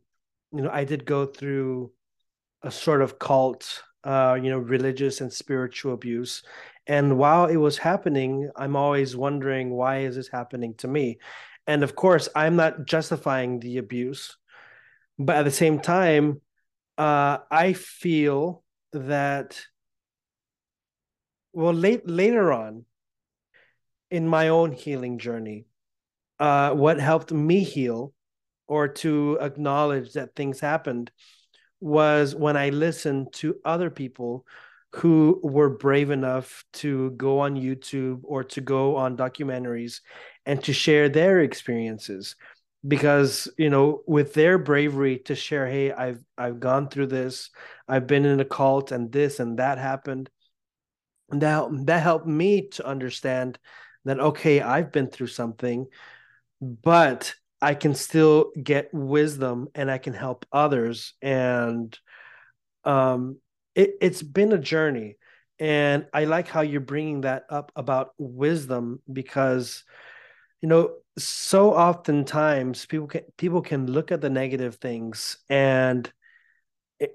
you 0.52 0.62
know, 0.62 0.70
I 0.70 0.84
did 0.84 1.04
go 1.04 1.26
through 1.26 1.92
a 2.62 2.70
sort 2.70 3.02
of 3.02 3.18
cult, 3.18 3.82
uh, 4.04 4.38
you 4.40 4.50
know, 4.50 4.58
religious 4.58 5.20
and 5.20 5.32
spiritual 5.32 5.94
abuse, 5.94 6.42
And 6.88 7.18
while 7.18 7.44
it 7.44 7.56
was 7.56 7.76
happening, 7.76 8.50
I'm 8.56 8.74
always 8.74 9.14
wondering, 9.14 9.70
why 9.70 9.98
is 9.98 10.16
this 10.16 10.28
happening 10.28 10.74
to 10.78 10.88
me? 10.88 11.18
And 11.66 11.84
of 11.84 11.94
course, 11.94 12.30
I'm 12.34 12.56
not 12.56 12.86
justifying 12.86 13.60
the 13.60 13.76
abuse, 13.76 14.38
but 15.18 15.36
at 15.36 15.44
the 15.44 15.50
same 15.50 15.80
time, 15.80 16.40
uh, 16.98 17.38
I 17.50 17.72
feel 17.74 18.64
that, 18.92 19.60
well, 21.52 21.72
late 21.72 22.08
later 22.08 22.52
on 22.52 22.84
in 24.10 24.26
my 24.26 24.48
own 24.48 24.72
healing 24.72 25.18
journey, 25.18 25.66
uh, 26.40 26.72
what 26.72 26.98
helped 26.98 27.32
me 27.32 27.62
heal 27.62 28.12
or 28.66 28.88
to 28.88 29.38
acknowledge 29.40 30.12
that 30.12 30.34
things 30.34 30.60
happened 30.60 31.10
was 31.80 32.34
when 32.34 32.56
I 32.56 32.70
listened 32.70 33.32
to 33.34 33.56
other 33.64 33.90
people 33.90 34.44
who 34.96 35.38
were 35.42 35.68
brave 35.68 36.10
enough 36.10 36.64
to 36.72 37.10
go 37.12 37.40
on 37.40 37.54
YouTube 37.54 38.20
or 38.24 38.42
to 38.42 38.60
go 38.60 38.96
on 38.96 39.16
documentaries 39.16 40.00
and 40.46 40.62
to 40.64 40.72
share 40.72 41.08
their 41.08 41.40
experiences 41.40 42.34
because 42.86 43.48
you 43.58 43.70
know 43.70 44.02
with 44.06 44.34
their 44.34 44.56
bravery 44.58 45.18
to 45.18 45.34
share 45.34 45.66
hey 45.66 45.90
I've 45.92 46.22
I've 46.36 46.60
gone 46.60 46.88
through 46.88 47.08
this 47.08 47.50
I've 47.88 48.06
been 48.06 48.24
in 48.24 48.40
a 48.40 48.44
cult 48.44 48.92
and 48.92 49.10
this 49.10 49.40
and 49.40 49.58
that 49.58 49.78
happened 49.78 50.30
and 51.30 51.42
that 51.42 51.68
that 51.86 52.02
helped 52.02 52.26
me 52.26 52.68
to 52.68 52.86
understand 52.86 53.58
that 54.04 54.20
okay 54.20 54.60
I've 54.60 54.92
been 54.92 55.08
through 55.08 55.26
something 55.26 55.86
but 56.60 57.34
I 57.60 57.74
can 57.74 57.94
still 57.94 58.52
get 58.60 58.92
wisdom 58.92 59.68
and 59.74 59.90
I 59.90 59.98
can 59.98 60.14
help 60.14 60.46
others. 60.52 61.14
And 61.20 61.96
um, 62.84 63.38
it, 63.74 63.94
it's 64.00 64.22
been 64.22 64.52
a 64.52 64.58
journey. 64.58 65.16
And 65.58 66.06
I 66.12 66.24
like 66.24 66.46
how 66.48 66.60
you're 66.60 66.80
bringing 66.80 67.22
that 67.22 67.44
up 67.50 67.72
about 67.74 68.12
wisdom 68.16 69.02
because, 69.12 69.82
you 70.60 70.68
know, 70.68 70.94
so 71.18 71.74
oftentimes 71.74 72.86
people 72.86 73.06
can 73.06 73.22
people 73.36 73.60
can 73.60 73.90
look 73.90 74.12
at 74.12 74.20
the 74.20 74.30
negative 74.30 74.76
things 74.76 75.38
and 75.48 76.12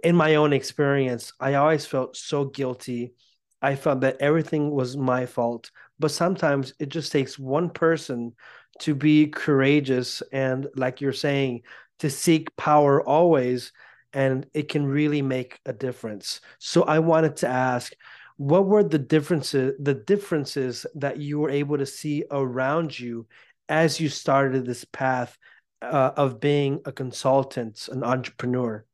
in 0.04 0.16
my 0.16 0.36
own 0.36 0.54
experience 0.54 1.34
i 1.40 1.56
always 1.56 1.86
felt 1.86 2.16
so 2.16 2.46
guilty. 2.46 3.14
I 3.62 3.76
felt 3.76 4.02
that 4.02 4.18
everything 4.20 4.72
was 4.72 4.98
my 4.98 5.26
fault 5.26 5.72
but 5.98 6.12
sometimes 6.12 6.74
it 6.80 6.90
just 6.90 7.12
takes 7.12 7.40
one 7.40 7.70
person 7.70 8.34
to 8.80 8.94
be 8.94 9.28
courageous 9.28 10.22
and 10.34 10.68
like 10.76 11.00
you're 11.00 11.14
saying 11.14 11.62
to 12.00 12.10
seek 12.10 12.54
power 12.58 13.02
always 13.08 13.72
and 14.12 14.46
it 14.54 14.68
can 14.68 14.86
really 14.86 15.22
make 15.22 15.60
a 15.66 15.74
difference. 15.74 16.42
So 16.60 16.84
i 16.84 17.00
wanted 17.00 17.38
to 17.38 17.48
ask 17.48 17.94
what 18.38 18.66
were 18.66 18.84
the 18.84 19.00
differences 19.00 19.76
the 19.80 19.94
differences 19.94 20.86
that 20.96 21.18
you 21.18 21.40
were 21.40 21.50
able 21.50 21.78
to 21.78 21.86
see 21.86 22.26
around 22.32 23.00
you 23.00 23.28
as 23.74 24.00
you 24.00 24.08
started 24.08 24.68
this 24.68 24.86
path 24.86 25.36
uh, 25.82 26.12
of 26.15 26.39
being 26.39 26.80
a 26.86 26.92
consultant 26.92 27.89
an 27.92 28.03
entrepreneur? 28.03 28.86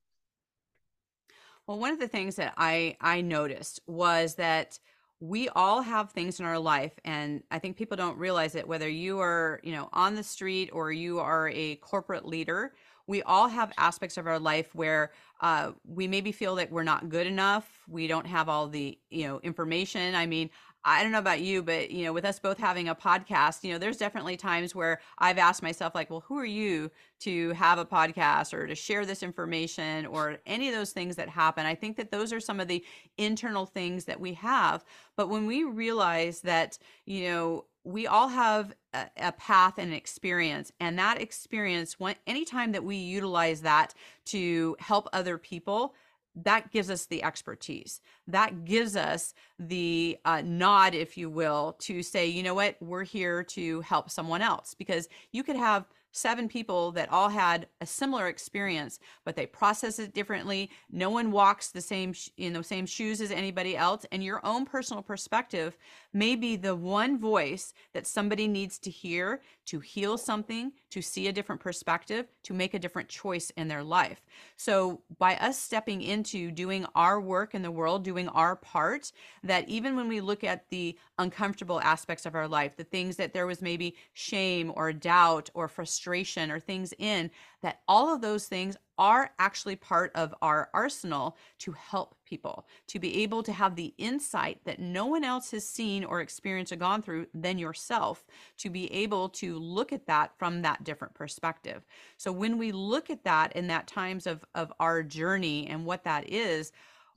Well 1.68 1.78
one 1.78 1.92
of 1.92 2.00
the 2.00 2.08
things 2.08 2.38
that 2.38 2.54
i 2.58 2.96
i 3.00 3.22
noticed 3.22 3.80
was 3.86 4.36
that 4.36 4.80
we 5.20 5.50
all 5.50 5.82
have 5.82 6.12
things 6.12 6.40
in 6.40 6.46
our 6.46 6.58
life 6.58 6.94
and 7.04 7.44
i 7.52 7.60
think 7.60 7.78
people 7.78 7.96
don't 7.96 8.18
realize 8.18 8.56
it 8.56 8.68
whether 8.68 8.90
you 8.90 9.20
are 9.20 9.60
you 9.64 9.74
know 9.74 9.88
on 9.94 10.16
the 10.16 10.24
street 10.24 10.70
or 10.74 10.92
you 10.92 11.20
are 11.20 11.50
a 11.54 11.76
corporate 11.76 12.26
leader 12.26 12.74
we 13.06 13.22
all 13.24 13.48
have 13.48 13.74
aspects 13.78 14.18
of 14.18 14.28
our 14.28 14.40
life 14.40 14.74
where 14.74 15.12
uh, 15.42 15.72
we 15.84 16.08
maybe 16.08 16.32
feel 16.32 16.56
that 16.56 16.72
we're 16.72 16.84
not 16.84 17.10
good 17.10 17.28
enough 17.28 17.80
we 17.90 18.08
don't 18.08 18.28
have 18.28 18.48
all 18.48 18.68
the 18.68 18.98
you 19.10 19.28
know 19.28 19.40
information. 19.42 20.16
I 20.16 20.26
mean 20.26 20.50
I 20.86 21.04
don't 21.04 21.12
know 21.12 21.20
about 21.20 21.42
you, 21.42 21.62
but 21.62 21.92
you 21.92 22.06
know, 22.06 22.14
with 22.14 22.24
us 22.24 22.40
both 22.40 22.58
having 22.58 22.88
a 22.88 22.96
podcast, 22.96 23.64
you 23.64 23.74
know, 23.74 23.78
there's 23.78 23.98
definitely 23.98 24.38
times 24.38 24.74
where 24.74 25.02
I've 25.18 25.38
asked 25.38 25.62
myself, 25.62 25.94
like, 25.94 26.10
well, 26.10 26.22
who 26.22 26.38
are 26.38 26.46
you 26.46 26.90
to 27.22 27.52
have 27.52 27.80
a 27.80 27.86
podcast 27.86 28.54
or 28.54 28.66
to 28.66 28.76
share 28.76 29.06
this 29.06 29.22
information 29.22 30.06
or 30.06 30.38
any 30.46 30.70
of 30.70 30.76
those 30.76 30.92
things 30.92 31.18
that 31.18 31.28
happen? 31.28 31.66
I 31.66 31.76
think 31.76 31.98
that 31.98 32.12
those 32.12 32.32
are 32.32 32.40
some 32.40 32.60
of 32.60 32.68
the 32.68 32.84
internal 33.18 33.66
things 33.66 34.06
that 34.06 34.20
we 34.20 34.34
have. 34.34 34.86
But 35.18 35.30
when 35.30 35.46
we 35.46 35.64
realize 35.64 36.42
that, 36.42 36.78
you 37.06 37.24
know, 37.30 37.66
we 37.84 38.08
all 38.08 38.30
have 38.30 38.74
a, 38.94 39.08
a, 39.18 39.32
path 39.34 39.76
and 39.78 39.92
an 39.92 39.98
experience 39.98 40.72
and 40.80 41.00
that 41.00 41.22
experience 41.22 42.00
when 42.00 42.16
anytime 42.28 42.74
that 42.74 42.84
we 42.84 42.98
utilize 42.98 43.62
that 43.62 43.94
to 44.26 44.76
help 44.80 45.08
other 45.14 45.38
people 45.38 45.96
that 46.36 46.72
gives 46.72 46.90
us 46.90 47.06
the 47.06 47.24
expertise. 47.24 48.02
That 48.28 48.66
gives 48.66 48.96
us 48.96 49.34
the 49.58 50.18
uh, 50.26 50.42
nod 50.46 50.94
if 50.94 51.18
you 51.18 51.30
will 51.30 51.76
to 51.80 52.02
say 52.04 52.28
you 52.28 52.44
know 52.44 52.54
what? 52.54 52.76
We're 52.80 53.04
here 53.04 53.44
to 53.44 53.82
help 53.82 54.10
someone 54.10 54.42
else. 54.42 54.74
Because 54.74 55.10
you 55.32 55.44
could 55.44 55.56
have 55.56 55.86
seven 56.12 56.48
people 56.48 56.92
that 56.92 57.12
all 57.12 57.30
had 57.30 57.68
a 57.82 57.86
similar 57.86 58.28
experience, 58.28 59.00
but 59.26 59.36
they 59.36 59.46
process 59.46 60.00
it 60.00 60.14
differently. 60.14 60.70
No 60.92 61.10
one 61.10 61.32
walks 61.32 61.70
the 61.70 61.82
same 61.82 62.14
in 62.38 62.54
the 62.54 62.64
same 62.64 62.86
shoes 62.86 63.22
as 63.22 63.32
anybody 63.32 63.78
else, 63.78 64.06
and 64.12 64.24
your 64.24 64.44
own 64.46 64.66
personal 64.66 65.04
perspective 65.04 65.78
may 66.14 66.36
be 66.36 66.56
the 66.56 66.76
one 66.76 67.18
voice 67.18 67.74
that 67.94 68.08
somebody 68.08 68.48
needs 68.48 68.80
to 68.80 68.90
hear 68.90 69.42
to 69.70 69.80
heal 69.80 70.18
something, 70.18 70.72
to 70.90 71.00
see 71.00 71.28
a 71.28 71.32
different 71.32 71.62
perspective, 71.62 72.26
to 72.42 72.56
make 72.56 72.74
a 72.74 72.80
different 72.80 73.08
choice 73.08 73.52
in 73.52 73.68
their 73.68 73.84
life. 73.84 74.26
So, 74.58 75.02
by 75.20 75.36
us 75.36 75.60
stepping 75.60 76.02
into 76.02 76.50
doing 76.50 76.88
our 76.96 77.22
work 77.22 77.54
in 77.54 77.62
the 77.62 77.70
world, 77.70 78.04
doing 78.04 78.28
our 78.30 78.56
part, 78.56 79.12
that 79.44 79.70
even 79.70 79.96
when 79.96 80.08
we 80.08 80.22
look 80.22 80.44
at 80.44 80.68
the 80.70 80.98
uncomfortable 81.20 81.80
aspects 81.82 82.26
of 82.26 82.34
our 82.34 82.48
life, 82.48 82.78
the 82.78 82.84
things 82.84 83.16
that 83.18 83.32
there 83.32 83.46
was 83.46 83.62
maybe 83.62 83.96
shame 84.14 84.74
or 84.76 84.92
doubt 84.92 85.52
or 85.54 85.68
frustration 85.68 86.50
or 86.50 86.60
things 86.60 86.92
in, 86.98 87.30
that 87.62 87.82
all 87.88 88.12
of 88.12 88.22
those 88.22 88.48
things 88.48 88.76
are 89.00 89.32
actually 89.40 89.78
part 89.78 90.12
of 90.14 90.36
our 90.42 90.70
arsenal 90.74 91.38
to 91.58 91.72
help 91.72 92.16
people, 92.26 92.68
to 92.86 93.00
be 93.00 93.24
able 93.24 93.42
to 93.42 93.54
have 93.54 93.76
the 93.76 93.94
insight 93.98 94.60
that 94.66 94.80
no 94.80 95.06
one 95.06 95.24
else 95.24 95.50
has 95.52 95.68
seen 95.68 96.04
or 96.04 96.20
experienced 96.20 96.74
or 96.74 96.76
gone 96.76 97.02
through 97.02 97.26
than 97.34 97.58
yourself, 97.58 98.26
to 98.58 98.70
be 98.70 98.92
able 98.94 99.30
to 99.30 99.58
look 99.58 99.94
at 99.94 100.06
that 100.06 100.34
from 100.38 100.62
that 100.62 100.84
different 100.84 101.16
perspective. 101.16 101.86
So 102.18 102.32
when 102.32 102.58
we 102.58 102.74
look 102.74 103.10
at 103.10 103.24
that 103.24 103.56
in 103.56 103.68
that 103.68 103.88
times 103.88 104.28
of, 104.28 104.44
of 104.54 104.72
our 104.80 105.02
journey 105.02 105.66
and 105.68 105.86
what 105.86 106.04
that 106.04 106.30
is, 106.30 106.72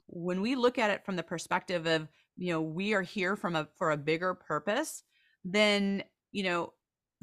when 0.07 0.41
we 0.41 0.55
look 0.55 0.79
at 0.79 0.91
it 0.91 1.05
from 1.05 1.17
the 1.17 1.23
perspective 1.23 1.87
of, 1.87 2.09
you 2.37 2.53
know, 2.53 2.63
we 2.63 2.95
are 2.95 3.03
here 3.03 3.35
from 3.35 3.57
a 3.57 3.67
for 3.77 3.91
a 3.91 3.97
bigger 3.97 4.35
purpose, 4.35 5.03
then, 5.45 6.05
you 6.31 6.45
know, 6.45 6.73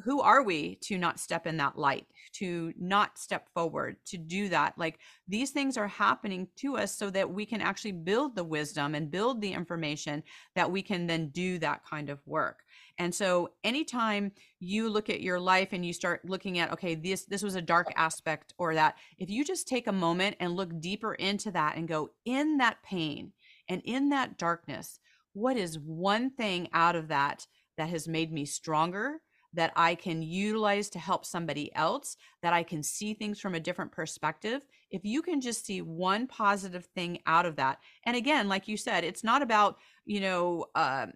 who 0.03 0.21
are 0.21 0.43
we 0.43 0.75
to 0.81 0.97
not 0.97 1.19
step 1.19 1.45
in 1.45 1.57
that 1.57 1.77
light 1.77 2.05
to 2.33 2.73
not 2.79 3.17
step 3.17 3.49
forward 3.53 3.97
to 4.05 4.17
do 4.17 4.49
that? 4.49 4.77
Like 4.77 4.99
these 5.27 5.51
things 5.51 5.77
are 5.77 5.87
happening 5.87 6.47
to 6.57 6.77
us 6.77 6.95
so 6.95 7.09
that 7.09 7.31
we 7.31 7.45
can 7.45 7.61
actually 7.61 7.91
build 7.91 8.35
the 8.35 8.43
wisdom 8.43 8.95
and 8.95 9.11
build 9.11 9.41
the 9.41 9.53
information 9.53 10.23
that 10.55 10.71
we 10.71 10.81
can 10.81 11.07
then 11.07 11.29
do 11.29 11.59
that 11.59 11.83
kind 11.85 12.09
of 12.09 12.19
work. 12.25 12.63
And 12.97 13.13
so 13.13 13.51
anytime 13.63 14.31
you 14.59 14.89
look 14.89 15.09
at 15.09 15.21
your 15.21 15.39
life 15.39 15.69
and 15.71 15.85
you 15.85 15.93
start 15.93 16.27
looking 16.27 16.59
at 16.59 16.71
okay 16.73 16.95
this 16.95 17.25
this 17.25 17.43
was 17.43 17.55
a 17.55 17.61
dark 17.61 17.91
aspect 17.95 18.53
or 18.57 18.75
that 18.75 18.95
if 19.17 19.29
you 19.29 19.45
just 19.45 19.67
take 19.67 19.87
a 19.87 19.91
moment 19.91 20.35
and 20.39 20.55
look 20.55 20.79
deeper 20.81 21.13
into 21.13 21.51
that 21.51 21.77
and 21.77 21.87
go 21.87 22.09
in 22.25 22.57
that 22.57 22.83
pain 22.83 23.31
and 23.69 23.81
in 23.85 24.09
that 24.09 24.37
darkness 24.37 24.99
what 25.33 25.55
is 25.55 25.79
one 25.79 26.29
thing 26.29 26.67
out 26.73 26.95
of 26.95 27.07
that 27.07 27.47
that 27.77 27.89
has 27.89 28.07
made 28.07 28.33
me 28.33 28.45
stronger 28.45 29.21
that 29.53 29.71
I 29.75 29.95
can 29.95 30.21
utilize 30.21 30.89
to 30.91 30.99
help 30.99 31.25
somebody 31.25 31.73
else, 31.75 32.17
that 32.41 32.53
I 32.53 32.63
can 32.63 32.83
see 32.83 33.13
things 33.13 33.39
from 33.39 33.55
a 33.55 33.59
different 33.59 33.91
perspective. 33.91 34.65
If 34.91 35.03
you 35.03 35.21
can 35.21 35.41
just 35.41 35.65
see 35.65 35.81
one 35.81 36.27
positive 36.27 36.85
thing 36.95 37.19
out 37.25 37.45
of 37.45 37.55
that. 37.55 37.79
And 38.05 38.15
again, 38.15 38.47
like 38.47 38.67
you 38.67 38.77
said, 38.77 39.03
it's 39.03 39.23
not 39.23 39.41
about, 39.41 39.77
you 40.05 40.21
know, 40.21 40.65
uh, 40.75 41.07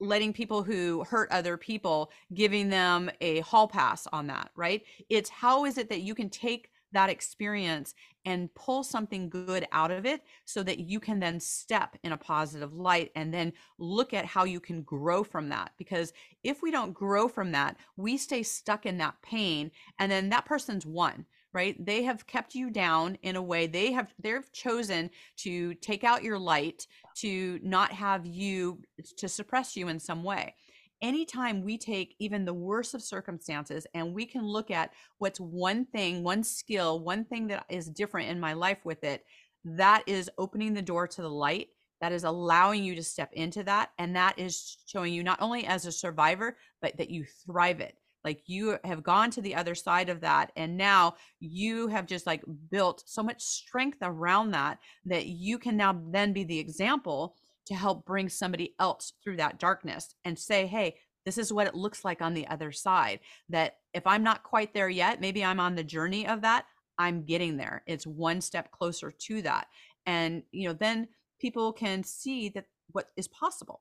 letting 0.00 0.32
people 0.32 0.62
who 0.62 1.04
hurt 1.04 1.30
other 1.32 1.56
people 1.56 2.10
giving 2.32 2.68
them 2.68 3.10
a 3.20 3.40
hall 3.40 3.66
pass 3.66 4.06
on 4.12 4.28
that 4.28 4.48
right 4.54 4.84
it's 5.08 5.28
how 5.28 5.64
is 5.64 5.76
it 5.76 5.88
that 5.88 6.02
you 6.02 6.14
can 6.14 6.30
take 6.30 6.70
that 6.92 7.10
experience 7.10 7.94
and 8.24 8.52
pull 8.54 8.82
something 8.82 9.28
good 9.28 9.66
out 9.72 9.90
of 9.90 10.04
it 10.06 10.22
so 10.44 10.62
that 10.62 10.80
you 10.80 11.00
can 11.00 11.20
then 11.20 11.40
step 11.40 11.96
in 12.04 12.12
a 12.12 12.16
positive 12.16 12.74
light 12.74 13.10
and 13.14 13.32
then 13.32 13.52
look 13.78 14.12
at 14.12 14.24
how 14.24 14.44
you 14.44 14.60
can 14.60 14.82
grow 14.82 15.22
from 15.22 15.48
that. 15.48 15.72
Because 15.78 16.12
if 16.42 16.62
we 16.62 16.70
don't 16.70 16.92
grow 16.92 17.28
from 17.28 17.52
that 17.52 17.76
we 17.96 18.16
stay 18.16 18.42
stuck 18.42 18.86
in 18.86 18.98
that 18.98 19.20
pain 19.22 19.70
and 19.98 20.10
then 20.10 20.28
that 20.30 20.44
person's 20.44 20.86
won 20.86 21.26
right? 21.54 21.82
They 21.84 22.02
have 22.02 22.26
kept 22.26 22.54
you 22.54 22.70
down 22.70 23.16
in 23.22 23.34
a 23.36 23.42
way 23.42 23.66
they 23.66 23.92
have 23.92 24.12
they've 24.18 24.52
chosen 24.52 25.10
to 25.38 25.74
take 25.74 26.04
out 26.04 26.22
your 26.22 26.38
light 26.38 26.86
to 27.16 27.58
not 27.62 27.90
have 27.92 28.26
you 28.26 28.82
to 29.16 29.28
suppress 29.28 29.76
you 29.76 29.88
in 29.88 29.98
some 29.98 30.22
way 30.22 30.54
anytime 31.02 31.62
we 31.62 31.78
take 31.78 32.14
even 32.18 32.44
the 32.44 32.54
worst 32.54 32.94
of 32.94 33.02
circumstances 33.02 33.86
and 33.94 34.14
we 34.14 34.26
can 34.26 34.44
look 34.46 34.70
at 34.70 34.92
what's 35.18 35.40
one 35.40 35.84
thing, 35.86 36.22
one 36.22 36.42
skill, 36.42 37.00
one 37.00 37.24
thing 37.24 37.48
that 37.48 37.64
is 37.68 37.88
different 37.88 38.28
in 38.28 38.40
my 38.40 38.52
life 38.52 38.84
with 38.84 39.04
it, 39.04 39.24
that 39.64 40.02
is 40.06 40.30
opening 40.38 40.74
the 40.74 40.82
door 40.82 41.06
to 41.06 41.22
the 41.22 41.30
light 41.30 41.68
that 42.00 42.12
is 42.12 42.24
allowing 42.24 42.84
you 42.84 42.94
to 42.94 43.02
step 43.02 43.32
into 43.32 43.62
that 43.64 43.90
and 43.98 44.14
that 44.14 44.38
is 44.38 44.78
showing 44.86 45.12
you 45.12 45.22
not 45.22 45.40
only 45.42 45.66
as 45.66 45.86
a 45.86 45.92
survivor 45.92 46.56
but 46.80 46.96
that 46.96 47.10
you 47.10 47.24
thrive 47.46 47.80
it. 47.80 47.96
Like 48.24 48.42
you 48.46 48.78
have 48.84 49.02
gone 49.02 49.30
to 49.32 49.40
the 49.40 49.54
other 49.54 49.74
side 49.74 50.08
of 50.08 50.20
that 50.20 50.52
and 50.56 50.76
now 50.76 51.14
you 51.40 51.88
have 51.88 52.06
just 52.06 52.26
like 52.26 52.42
built 52.70 53.02
so 53.06 53.22
much 53.22 53.42
strength 53.42 53.98
around 54.02 54.50
that 54.52 54.78
that 55.06 55.26
you 55.26 55.58
can 55.58 55.76
now 55.76 56.00
then 56.10 56.32
be 56.32 56.44
the 56.44 56.58
example 56.58 57.36
to 57.68 57.74
help 57.74 58.04
bring 58.04 58.28
somebody 58.28 58.74
else 58.80 59.12
through 59.22 59.36
that 59.36 59.58
darkness 59.58 60.14
and 60.24 60.38
say 60.38 60.66
hey 60.66 60.96
this 61.24 61.38
is 61.38 61.52
what 61.52 61.66
it 61.66 61.74
looks 61.74 62.04
like 62.04 62.22
on 62.22 62.34
the 62.34 62.46
other 62.48 62.72
side 62.72 63.20
that 63.48 63.76
if 63.94 64.06
i'm 64.06 64.22
not 64.22 64.42
quite 64.42 64.74
there 64.74 64.88
yet 64.88 65.20
maybe 65.20 65.44
i'm 65.44 65.60
on 65.60 65.74
the 65.74 65.84
journey 65.84 66.26
of 66.26 66.40
that 66.40 66.64
i'm 66.98 67.24
getting 67.24 67.56
there 67.56 67.82
it's 67.86 68.06
one 68.06 68.40
step 68.40 68.70
closer 68.70 69.10
to 69.10 69.42
that 69.42 69.66
and 70.06 70.42
you 70.50 70.68
know 70.68 70.74
then 70.74 71.06
people 71.38 71.72
can 71.72 72.02
see 72.02 72.48
that 72.48 72.64
what 72.92 73.10
is 73.16 73.28
possible 73.28 73.80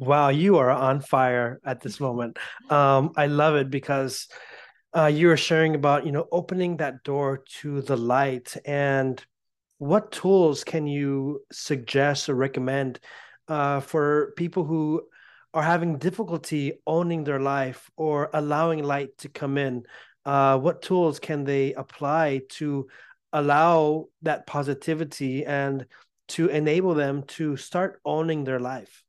Wow, 0.00 0.28
you 0.28 0.58
are 0.58 0.70
on 0.70 1.00
fire 1.00 1.60
at 1.64 1.80
this 1.80 1.98
moment. 2.00 2.38
Um, 2.70 3.12
I 3.16 3.26
love 3.26 3.56
it 3.56 3.70
because 3.70 4.28
uh, 4.96 5.06
you 5.06 5.28
were 5.28 5.38
sharing 5.38 5.74
about, 5.74 6.04
you 6.04 6.12
know, 6.12 6.26
opening 6.30 6.76
that 6.76 7.02
door 7.02 7.42
to 7.60 7.80
the 7.80 7.96
light. 7.96 8.54
And 8.66 9.24
what 9.78 10.12
tools 10.12 10.64
can 10.64 10.86
you 10.86 11.42
suggest 11.52 12.28
or 12.28 12.34
recommend 12.34 13.00
uh, 13.48 13.80
for 13.80 14.32
people 14.36 14.64
who 14.64 15.02
are 15.54 15.62
having 15.62 15.98
difficulty 15.98 16.74
owning 16.86 17.24
their 17.24 17.40
life 17.40 17.90
or 17.96 18.30
allowing 18.34 18.82
light 18.82 19.16
to 19.18 19.28
come 19.28 19.56
in? 19.56 19.84
Uh, 20.24 20.58
what 20.58 20.82
tools 20.82 21.18
can 21.18 21.44
they 21.44 21.72
apply 21.74 22.42
to 22.48 22.88
allow 23.32 24.06
that 24.22 24.46
positivity 24.46 25.44
and 25.44 25.86
to 26.28 26.48
enable 26.48 26.94
them 26.94 27.22
to 27.22 27.56
start 27.56 28.00
owning 28.04 28.44
their 28.44 28.60
life? 28.60 29.04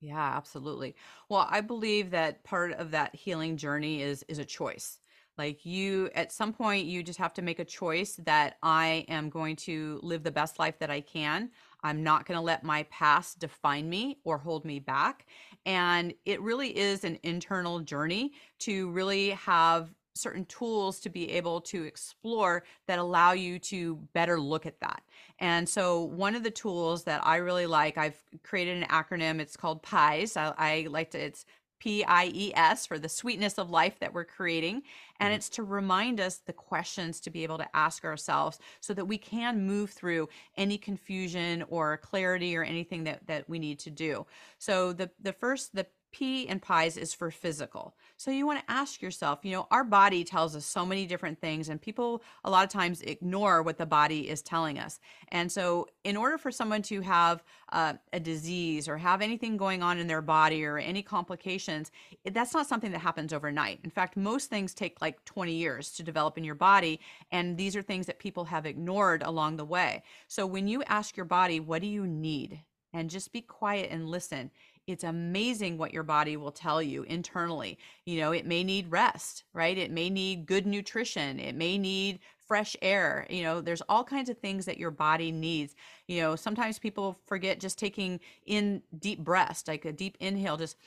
Yeah, 0.00 0.36
absolutely. 0.36 0.94
Well, 1.28 1.46
I 1.50 1.60
believe 1.60 2.10
that 2.10 2.44
part 2.44 2.72
of 2.72 2.92
that 2.92 3.14
healing 3.14 3.56
journey 3.56 4.00
is 4.02 4.22
is 4.28 4.38
a 4.38 4.44
choice. 4.44 4.98
Like 5.38 5.64
you 5.64 6.10
at 6.14 6.32
some 6.32 6.52
point 6.52 6.86
you 6.86 7.02
just 7.02 7.18
have 7.18 7.32
to 7.34 7.42
make 7.42 7.60
a 7.60 7.64
choice 7.64 8.16
that 8.24 8.56
I 8.62 9.06
am 9.08 9.30
going 9.30 9.56
to 9.56 10.00
live 10.02 10.24
the 10.24 10.30
best 10.30 10.58
life 10.58 10.78
that 10.80 10.90
I 10.90 11.00
can. 11.00 11.50
I'm 11.82 12.02
not 12.02 12.26
going 12.26 12.36
to 12.36 12.42
let 12.42 12.64
my 12.64 12.82
past 12.84 13.38
define 13.38 13.88
me 13.88 14.18
or 14.24 14.36
hold 14.36 14.64
me 14.64 14.80
back. 14.80 15.26
And 15.64 16.12
it 16.24 16.42
really 16.42 16.76
is 16.76 17.04
an 17.04 17.18
internal 17.22 17.80
journey 17.80 18.32
to 18.60 18.90
really 18.90 19.30
have 19.30 19.94
certain 20.18 20.44
tools 20.46 20.98
to 21.00 21.08
be 21.08 21.30
able 21.30 21.60
to 21.60 21.84
explore 21.84 22.64
that 22.86 22.98
allow 22.98 23.32
you 23.32 23.58
to 23.58 23.96
better 24.12 24.40
look 24.40 24.66
at 24.66 24.80
that. 24.80 25.02
And 25.38 25.68
so, 25.68 26.02
one 26.02 26.34
of 26.34 26.42
the 26.42 26.50
tools 26.50 27.04
that 27.04 27.24
I 27.24 27.36
really 27.36 27.66
like, 27.66 27.96
I've 27.96 28.20
created 28.42 28.82
an 28.82 28.88
acronym. 28.88 29.40
It's 29.40 29.56
called 29.56 29.82
PIES. 29.82 30.36
I, 30.36 30.54
I 30.58 30.86
like 30.90 31.12
to, 31.12 31.24
it's 31.24 31.44
P 31.78 32.04
I 32.04 32.30
E 32.34 32.52
S 32.54 32.86
for 32.86 32.98
the 32.98 33.08
sweetness 33.08 33.58
of 33.58 33.70
life 33.70 33.98
that 34.00 34.12
we're 34.12 34.24
creating. 34.24 34.82
And 35.20 35.28
mm-hmm. 35.28 35.36
it's 35.36 35.48
to 35.50 35.62
remind 35.62 36.20
us 36.20 36.36
the 36.38 36.52
questions 36.52 37.20
to 37.20 37.30
be 37.30 37.42
able 37.42 37.58
to 37.58 37.76
ask 37.76 38.04
ourselves 38.04 38.58
so 38.80 38.94
that 38.94 39.04
we 39.04 39.18
can 39.18 39.66
move 39.66 39.90
through 39.90 40.28
any 40.56 40.78
confusion 40.78 41.64
or 41.68 41.96
clarity 41.98 42.56
or 42.56 42.62
anything 42.62 43.04
that, 43.04 43.26
that 43.26 43.48
we 43.48 43.58
need 43.58 43.78
to 43.80 43.90
do. 43.90 44.26
So 44.58 44.92
the 44.92 45.10
the 45.22 45.32
first 45.32 45.74
the 45.74 45.86
P 46.10 46.48
and 46.48 46.62
PIES 46.62 46.96
is 46.96 47.14
for 47.14 47.30
physical. 47.30 47.94
So 48.16 48.30
you 48.30 48.46
want 48.46 48.60
to 48.60 48.72
ask 48.72 49.02
yourself, 49.02 49.40
you 49.42 49.52
know, 49.52 49.66
our 49.70 49.84
body 49.84 50.24
tells 50.24 50.56
us 50.56 50.64
so 50.64 50.86
many 50.86 51.06
different 51.06 51.40
things, 51.40 51.68
and 51.68 51.80
people 51.80 52.22
a 52.44 52.50
lot 52.50 52.64
of 52.64 52.70
times 52.70 53.02
ignore 53.02 53.62
what 53.62 53.78
the 53.78 53.86
body 53.86 54.28
is 54.28 54.42
telling 54.42 54.78
us. 54.78 55.00
And 55.28 55.50
so, 55.50 55.86
in 56.04 56.16
order 56.16 56.38
for 56.38 56.50
someone 56.50 56.82
to 56.82 57.00
have 57.02 57.44
uh, 57.72 57.94
a 58.12 58.20
disease 58.20 58.88
or 58.88 58.96
have 58.96 59.20
anything 59.20 59.56
going 59.56 59.82
on 59.82 59.98
in 59.98 60.06
their 60.06 60.22
body 60.22 60.64
or 60.64 60.78
any 60.78 61.02
complications, 61.02 61.90
that's 62.32 62.54
not 62.54 62.66
something 62.66 62.92
that 62.92 63.00
happens 63.00 63.32
overnight. 63.32 63.80
In 63.84 63.90
fact, 63.90 64.16
most 64.16 64.48
things 64.48 64.74
take 64.74 65.00
like 65.02 65.24
20 65.24 65.52
years 65.52 65.92
to 65.92 66.02
develop 66.02 66.38
in 66.38 66.44
your 66.44 66.54
body, 66.54 67.00
and 67.30 67.56
these 67.56 67.76
are 67.76 67.82
things 67.82 68.06
that 68.06 68.18
people 68.18 68.46
have 68.46 68.66
ignored 68.66 69.22
along 69.22 69.56
the 69.56 69.64
way. 69.64 70.02
So, 70.26 70.46
when 70.46 70.66
you 70.68 70.82
ask 70.84 71.16
your 71.16 71.26
body, 71.26 71.60
what 71.60 71.82
do 71.82 71.86
you 71.86 72.06
need? 72.06 72.60
And 72.94 73.10
just 73.10 73.32
be 73.32 73.42
quiet 73.42 73.90
and 73.90 74.08
listen 74.08 74.50
it's 74.88 75.04
amazing 75.04 75.76
what 75.76 75.92
your 75.92 76.02
body 76.02 76.38
will 76.38 76.50
tell 76.50 76.82
you 76.82 77.02
internally. 77.02 77.78
You 78.06 78.18
know, 78.20 78.32
it 78.32 78.46
may 78.46 78.64
need 78.64 78.90
rest, 78.90 79.44
right? 79.52 79.76
It 79.76 79.90
may 79.90 80.08
need 80.08 80.46
good 80.46 80.66
nutrition. 80.66 81.38
It 81.38 81.54
may 81.54 81.76
need 81.76 82.20
fresh 82.46 82.74
air. 82.80 83.26
You 83.28 83.42
know, 83.42 83.60
there's 83.60 83.82
all 83.82 84.02
kinds 84.02 84.30
of 84.30 84.38
things 84.38 84.64
that 84.64 84.78
your 84.78 84.90
body 84.90 85.30
needs. 85.30 85.74
You 86.06 86.22
know, 86.22 86.36
sometimes 86.36 86.78
people 86.78 87.18
forget 87.26 87.60
just 87.60 87.78
taking 87.78 88.18
in 88.46 88.82
deep 88.98 89.22
breaths, 89.22 89.68
like 89.68 89.84
a 89.84 89.92
deep 89.92 90.16
inhale, 90.20 90.56
just 90.56 90.78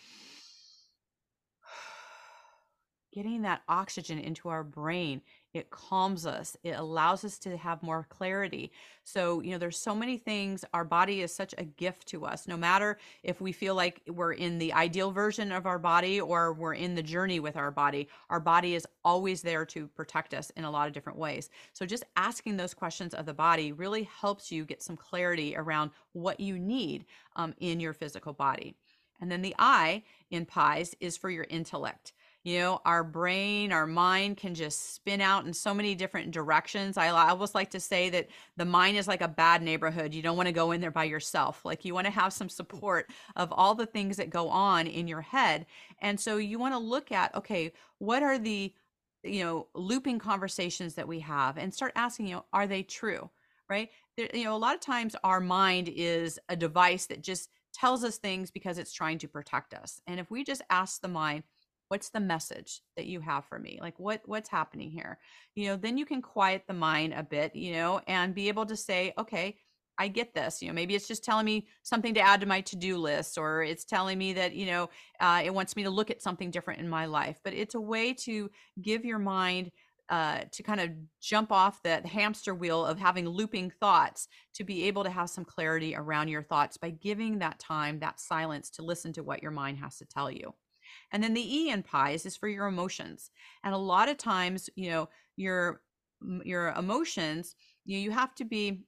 getting 3.14 3.44
that 3.44 3.62
oxygen 3.70 4.18
into 4.18 4.50
our 4.50 4.64
brain 4.64 5.22
it 5.54 5.70
calms 5.70 6.26
us 6.26 6.56
it 6.64 6.72
allows 6.72 7.26
us 7.26 7.38
to 7.40 7.58
have 7.58 7.84
more 7.84 8.06
clarity. 8.10 8.72
So 9.04 9.42
you 9.42 9.52
know 9.52 9.58
there's 9.58 9.78
so 9.78 9.96
many 9.96 10.18
things 10.18 10.64
our 10.74 10.86
body 10.86 11.22
is 11.22 11.34
such 11.34 11.54
a 11.58 11.64
gift 11.64 12.08
to 12.10 12.26
us 12.26 12.48
no 12.48 12.58
matter 12.58 12.98
if 13.24 13.42
we 13.42 13.52
feel 13.52 13.76
like 13.76 14.02
we're 14.08 14.34
in 14.34 14.58
the 14.58 14.74
ideal 14.74 15.12
version 15.12 15.52
of 15.52 15.66
our 15.66 15.80
body 15.80 16.22
or 16.22 16.54
we're 16.54 16.76
in 16.76 16.96
the 16.96 17.04
journey 17.04 17.40
with 17.40 17.58
our 17.58 17.72
body 17.72 18.08
our 18.30 18.40
body 18.40 18.76
is 18.76 18.88
always 19.04 19.42
there 19.42 19.66
to 19.66 19.88
protect 19.88 20.34
us 20.34 20.52
in 20.52 20.64
a 20.64 20.72
lot 20.72 20.88
of 20.88 20.94
different 20.94 21.18
ways. 21.18 21.50
So 21.74 21.86
just 21.86 22.04
asking 22.16 22.58
those 22.58 22.74
questions 22.74 23.14
of 23.14 23.26
the 23.26 23.34
body 23.34 23.72
really 23.72 24.04
helps 24.04 24.52
you 24.52 24.66
get 24.66 24.82
some 24.84 24.98
clarity 24.98 25.56
around 25.56 25.92
what 26.14 26.40
you 26.40 26.58
need 26.60 27.06
um, 27.36 27.54
in 27.60 27.80
your 27.80 27.94
physical 27.94 28.34
body. 28.34 28.76
And 29.20 29.32
then 29.32 29.42
the 29.42 29.56
I 29.60 30.04
in 30.32 30.46
PIES 30.46 30.96
is 31.00 31.18
for 31.18 31.30
your 31.30 31.46
intellect 31.50 32.14
you 32.44 32.60
know 32.60 32.82
our 32.86 33.04
brain 33.04 33.72
our 33.72 33.86
mind 33.86 34.38
can 34.38 34.56
just 34.56 34.94
spin 34.94 35.22
out 35.22 35.46
in 35.46 35.54
so 35.54 35.74
many 35.74 35.96
different 35.96 36.32
directions. 36.32 36.98
I, 36.98 37.10
always 37.10 37.56
like 37.56 37.70
to 37.72 37.80
say 37.80 38.10
that 38.10 38.28
the 38.58 38.66
mind 38.66 38.98
is 38.98 39.08
like 39.08 39.22
a 39.22 39.28
bad 39.28 39.62
neighborhood. 39.62 40.14
You 40.14 40.22
don't 40.22 40.38
want 40.38 40.48
to 40.48 40.54
go 40.54 40.72
in 40.72 40.82
there 40.82 40.92
by 40.92 41.04
yourself. 41.06 41.64
Like 41.64 41.86
you 41.86 41.94
want 41.94 42.06
to 42.06 42.12
have 42.12 42.34
some 42.34 42.50
support 42.50 43.10
of 43.36 43.52
all 43.52 43.76
the 43.76 43.86
things 43.86 44.18
that 44.18 44.30
go 44.30 44.50
on 44.50 44.88
in 44.88 45.08
your 45.08 45.22
head. 45.22 45.66
And 46.02 46.20
so 46.20 46.38
you 46.38 46.60
want 46.60 46.74
to 46.74 46.80
look 46.80 47.12
at 47.12 47.36
okay 47.36 47.74
what 48.00 48.24
are 48.24 48.40
the 48.40 48.74
you 49.24 49.44
know 49.44 49.68
looping 49.76 50.20
conversations 50.20 50.96
that 50.96 51.08
we 51.08 51.20
have 51.20 51.58
and 51.58 51.74
start 51.74 51.92
asking 51.96 52.28
you 52.28 52.36
know 52.36 52.46
are 52.54 52.68
they 52.68 52.84
true 52.84 53.30
right? 53.72 53.90
There, 54.18 54.28
you 54.34 54.44
know 54.44 54.56
a 54.56 54.58
lot 54.58 54.76
of 54.76 54.82
times 54.82 55.16
our 55.24 55.40
mind 55.40 55.90
is 55.96 56.38
a 56.50 56.56
device 56.56 57.06
that 57.08 57.24
just 57.24 57.50
tells 57.74 58.04
us 58.04 58.18
things 58.18 58.52
because 58.52 58.78
it's 58.78 58.92
trying 58.92 59.18
to 59.20 59.30
protect 59.30 59.74
us. 59.74 60.02
And 60.06 60.20
if 60.20 60.30
we 60.30 60.44
just 60.44 60.62
ask 60.70 61.02
the 61.02 61.08
mind 61.08 61.44
what's 61.92 62.10
the 62.10 62.20
message 62.22 62.82
that 62.96 63.06
you 63.06 63.20
have 63.20 63.44
for 63.44 63.60
me 63.60 63.78
like 63.82 64.00
what 64.00 64.22
what's 64.26 64.48
happening 64.48 64.90
here 64.90 65.20
you 65.56 65.68
know 65.68 65.76
then 65.76 65.98
you 65.98 66.06
can 66.06 66.22
quiet 66.22 66.64
the 66.66 66.74
mind 66.74 67.14
a 67.14 67.22
bit 67.22 67.54
you 67.54 67.74
know 67.74 68.00
and 68.08 68.34
be 68.34 68.48
able 68.48 68.66
to 68.66 68.78
say 68.78 69.14
okay 69.18 69.58
I 69.98 70.08
get 70.08 70.34
this. 70.34 70.64
You 70.64 70.70
know, 70.70 70.74
maybe 70.74 70.96
it's 70.96 71.08
just 71.08 71.24
telling 71.24 71.46
me 71.46 71.68
something 71.84 72.16
to 72.16 72.22
add 72.22 72.40
to 72.40 72.48
my 72.48 72.62
to-do 72.62 72.98
list, 72.98 73.38
or 73.38 73.62
it's 73.62 73.86
telling 73.86 74.18
me 74.18 74.34
that 74.34 74.56
you 74.56 74.66
know 74.66 74.90
uh, 75.20 75.44
it 75.46 75.54
wants 75.54 75.76
me 75.76 75.84
to 75.84 75.92
look 75.92 76.10
at 76.10 76.24
something 76.24 76.50
different 76.50 76.80
in 76.80 76.90
my 76.90 77.06
life. 77.06 77.40
But 77.44 77.54
it's 77.54 77.76
a 77.76 77.82
way 77.82 78.14
to 78.26 78.50
give 78.82 79.06
your 79.06 79.20
mind 79.20 79.70
uh, 80.10 80.40
to 80.52 80.64
kind 80.64 80.82
of 80.82 80.90
jump 81.22 81.52
off 81.52 81.82
the 81.84 82.06
hamster 82.06 82.54
wheel 82.54 82.86
of 82.86 83.00
having 83.00 83.28
looping 83.30 83.72
thoughts 83.80 84.28
to 84.56 84.64
be 84.64 84.84
able 84.84 85.04
to 85.04 85.10
have 85.10 85.30
some 85.30 85.46
clarity 85.46 85.96
around 85.96 86.28
your 86.28 86.44
thoughts 86.44 86.78
by 86.78 86.90
giving 86.90 87.40
that 87.40 87.60
time, 87.60 88.00
that 88.00 88.20
silence 88.20 88.70
to 88.72 88.82
listen 88.82 89.14
to 89.14 89.24
what 89.24 89.42
your 89.42 89.52
mind 89.52 89.78
has 89.78 89.98
to 89.98 90.06
tell 90.06 90.30
you. 90.30 90.54
And 91.12 91.24
then 91.24 91.34
the 91.34 91.56
E 91.56 91.70
in 91.70 91.84
PIES 91.84 92.26
is 92.26 92.38
for 92.38 92.48
your 92.48 92.68
emotions. 92.68 93.32
And 93.64 93.74
a 93.74 93.78
lot 93.78 94.10
of 94.10 94.18
times, 94.18 94.70
you 94.76 94.90
know, 94.90 95.10
your 95.36 95.82
your 96.44 96.70
emotions, 96.70 97.56
you 97.86 97.98
you 97.98 98.12
have 98.12 98.36
to 98.36 98.46
be 98.46 98.84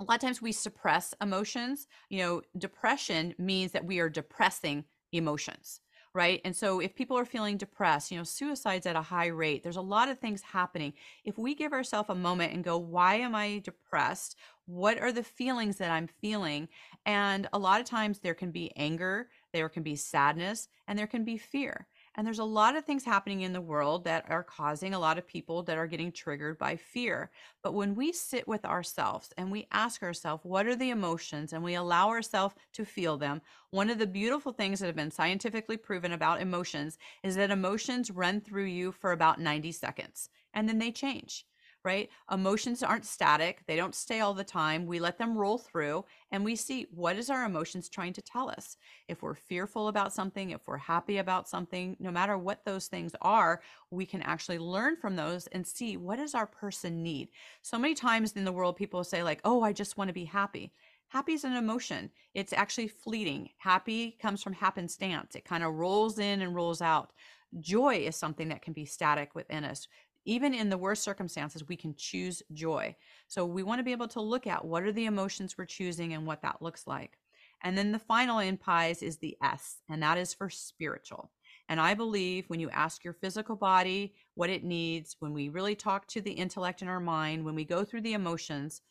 a 0.00 0.04
lot 0.04 0.14
of 0.14 0.20
times 0.20 0.42
we 0.42 0.52
suppress 0.52 1.14
emotions. 1.20 1.86
You 2.08 2.18
know, 2.20 2.42
depression 2.58 3.34
means 3.38 3.72
that 3.72 3.84
we 3.84 4.00
are 4.00 4.08
depressing 4.08 4.84
emotions 5.12 5.80
right? 6.14 6.40
And 6.44 6.54
so 6.54 6.80
if 6.80 6.94
people 6.94 7.18
are 7.18 7.24
feeling 7.24 7.56
depressed, 7.56 8.10
you 8.10 8.18
know, 8.18 8.24
suicide's 8.24 8.86
at 8.86 8.96
a 8.96 9.02
high 9.02 9.28
rate, 9.28 9.62
there's 9.62 9.76
a 9.76 9.80
lot 9.80 10.08
of 10.08 10.18
things 10.18 10.42
happening. 10.42 10.92
If 11.24 11.38
we 11.38 11.54
give 11.54 11.72
ourselves 11.72 12.10
a 12.10 12.14
moment 12.14 12.52
and 12.52 12.62
go, 12.62 12.76
why 12.76 13.16
am 13.16 13.34
I 13.34 13.60
depressed? 13.64 14.36
What 14.66 15.00
are 15.00 15.12
the 15.12 15.22
feelings 15.24 15.76
that 15.78 15.90
I'm 15.90 16.06
feeling? 16.06 16.68
And 17.06 17.48
a 17.52 17.58
lot 17.58 17.80
of 17.80 17.86
times 17.86 18.18
there 18.18 18.34
can 18.34 18.50
be 18.50 18.76
anger, 18.76 19.28
there 19.52 19.68
can 19.68 19.82
be 19.82 19.96
sadness, 19.96 20.68
and 20.86 20.98
there 20.98 21.06
can 21.06 21.24
be 21.24 21.38
fear. 21.38 21.86
And 22.14 22.26
there's 22.26 22.38
a 22.38 22.44
lot 22.44 22.76
of 22.76 22.84
things 22.84 23.04
happening 23.04 23.40
in 23.40 23.52
the 23.52 23.60
world 23.60 24.04
that 24.04 24.26
are 24.28 24.42
causing 24.42 24.92
a 24.92 24.98
lot 24.98 25.18
of 25.18 25.26
people 25.26 25.62
that 25.62 25.78
are 25.78 25.86
getting 25.86 26.12
triggered 26.12 26.58
by 26.58 26.76
fear. 26.76 27.30
But 27.62 27.72
when 27.72 27.94
we 27.94 28.12
sit 28.12 28.46
with 28.46 28.64
ourselves 28.64 29.30
and 29.38 29.50
we 29.50 29.66
ask 29.72 30.02
ourselves, 30.02 30.44
what 30.44 30.66
are 30.66 30.76
the 30.76 30.90
emotions, 30.90 31.52
and 31.52 31.64
we 31.64 31.74
allow 31.74 32.08
ourselves 32.08 32.54
to 32.74 32.84
feel 32.84 33.16
them, 33.16 33.40
one 33.70 33.88
of 33.88 33.98
the 33.98 34.06
beautiful 34.06 34.52
things 34.52 34.80
that 34.80 34.86
have 34.86 34.96
been 34.96 35.10
scientifically 35.10 35.76
proven 35.76 36.12
about 36.12 36.42
emotions 36.42 36.98
is 37.22 37.36
that 37.36 37.50
emotions 37.50 38.10
run 38.10 38.40
through 38.40 38.64
you 38.64 38.92
for 38.92 39.12
about 39.12 39.40
90 39.40 39.72
seconds 39.72 40.28
and 40.54 40.68
then 40.68 40.78
they 40.78 40.90
change 40.90 41.46
right? 41.84 42.10
Emotions 42.30 42.82
aren't 42.82 43.04
static, 43.04 43.62
they 43.66 43.76
don't 43.76 43.94
stay 43.94 44.20
all 44.20 44.34
the 44.34 44.44
time. 44.44 44.86
We 44.86 45.00
let 45.00 45.18
them 45.18 45.36
roll 45.36 45.58
through 45.58 46.04
and 46.30 46.44
we 46.44 46.56
see 46.56 46.86
what 46.90 47.16
is 47.16 47.30
our 47.30 47.44
emotions 47.44 47.88
trying 47.88 48.12
to 48.14 48.22
tell 48.22 48.48
us. 48.48 48.76
If 49.08 49.22
we're 49.22 49.34
fearful 49.34 49.88
about 49.88 50.12
something, 50.12 50.50
if 50.50 50.66
we're 50.66 50.76
happy 50.76 51.18
about 51.18 51.48
something, 51.48 51.96
no 51.98 52.10
matter 52.10 52.38
what 52.38 52.64
those 52.64 52.86
things 52.86 53.12
are, 53.20 53.62
we 53.90 54.06
can 54.06 54.22
actually 54.22 54.58
learn 54.58 54.96
from 54.96 55.16
those 55.16 55.46
and 55.48 55.66
see 55.66 55.96
what 55.96 56.16
does 56.16 56.34
our 56.34 56.46
person 56.46 57.02
need. 57.02 57.28
So 57.62 57.78
many 57.78 57.94
times 57.94 58.32
in 58.32 58.44
the 58.44 58.52
world 58.52 58.76
people 58.76 59.04
say 59.04 59.22
like, 59.22 59.40
"Oh, 59.44 59.62
I 59.62 59.72
just 59.72 59.96
want 59.96 60.08
to 60.08 60.14
be 60.14 60.24
happy." 60.24 60.72
Happy 61.08 61.34
is 61.34 61.44
an 61.44 61.52
emotion. 61.52 62.10
It's 62.32 62.54
actually 62.54 62.88
fleeting. 62.88 63.50
Happy 63.58 64.12
comes 64.12 64.42
from 64.42 64.54
happenstance. 64.54 65.34
It 65.34 65.44
kind 65.44 65.62
of 65.62 65.74
rolls 65.74 66.18
in 66.18 66.40
and 66.40 66.54
rolls 66.54 66.80
out. 66.80 67.12
Joy 67.60 67.96
is 67.96 68.16
something 68.16 68.48
that 68.48 68.62
can 68.62 68.72
be 68.72 68.86
static 68.86 69.34
within 69.34 69.62
us 69.62 69.88
even 70.24 70.54
in 70.54 70.68
the 70.68 70.78
worst 70.78 71.02
circumstances, 71.02 71.66
we 71.68 71.76
can 71.76 71.94
choose 71.96 72.42
joy. 72.52 72.94
So 73.28 73.44
we 73.44 73.62
want 73.62 73.80
to 73.80 73.84
be 73.84 73.92
able 73.92 74.08
to 74.08 74.20
look 74.20 74.46
at 74.46 74.64
what 74.64 74.82
are 74.82 74.92
the 74.92 75.06
emotions 75.06 75.56
we're 75.56 75.64
choosing 75.64 76.14
and 76.14 76.26
what 76.26 76.42
that 76.42 76.62
looks 76.62 76.86
like. 76.86 77.18
And 77.64 77.78
then 77.78 77.92
the 77.92 77.98
final 77.98 78.40
in 78.40 78.56
pies 78.56 79.02
is 79.02 79.18
the 79.18 79.36
S, 79.42 79.76
and 79.88 80.02
that 80.02 80.18
is 80.18 80.34
for 80.34 80.50
spiritual. 80.50 81.30
And 81.68 81.80
I 81.80 81.94
believe 81.94 82.44
when 82.48 82.60
you 82.60 82.70
ask 82.70 83.04
your 83.04 83.12
physical 83.12 83.54
body 83.54 84.14
what 84.34 84.50
it 84.50 84.64
needs, 84.64 85.16
when 85.20 85.32
we 85.32 85.48
really 85.48 85.76
talk 85.76 86.06
to 86.08 86.20
the 86.20 86.32
intellect 86.32 86.82
in 86.82 86.88
our 86.88 87.00
mind, 87.00 87.44
when 87.44 87.54
we 87.54 87.64
go 87.64 87.84
through 87.84 88.00
the 88.00 88.14
emotions, 88.14 88.82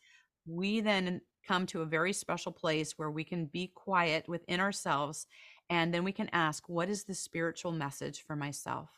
we 0.46 0.80
then 0.80 1.20
come 1.46 1.66
to 1.66 1.82
a 1.82 1.86
very 1.86 2.12
special 2.12 2.52
place 2.52 2.94
where 2.96 3.10
we 3.10 3.24
can 3.24 3.46
be 3.46 3.70
quiet 3.74 4.26
within 4.26 4.60
ourselves. 4.60 5.26
And 5.68 5.92
then 5.92 6.02
we 6.02 6.12
can 6.12 6.30
ask, 6.32 6.68
what 6.68 6.88
is 6.88 7.04
the 7.04 7.14
spiritual 7.14 7.72
message 7.72 8.24
for 8.26 8.36
myself? 8.36 8.88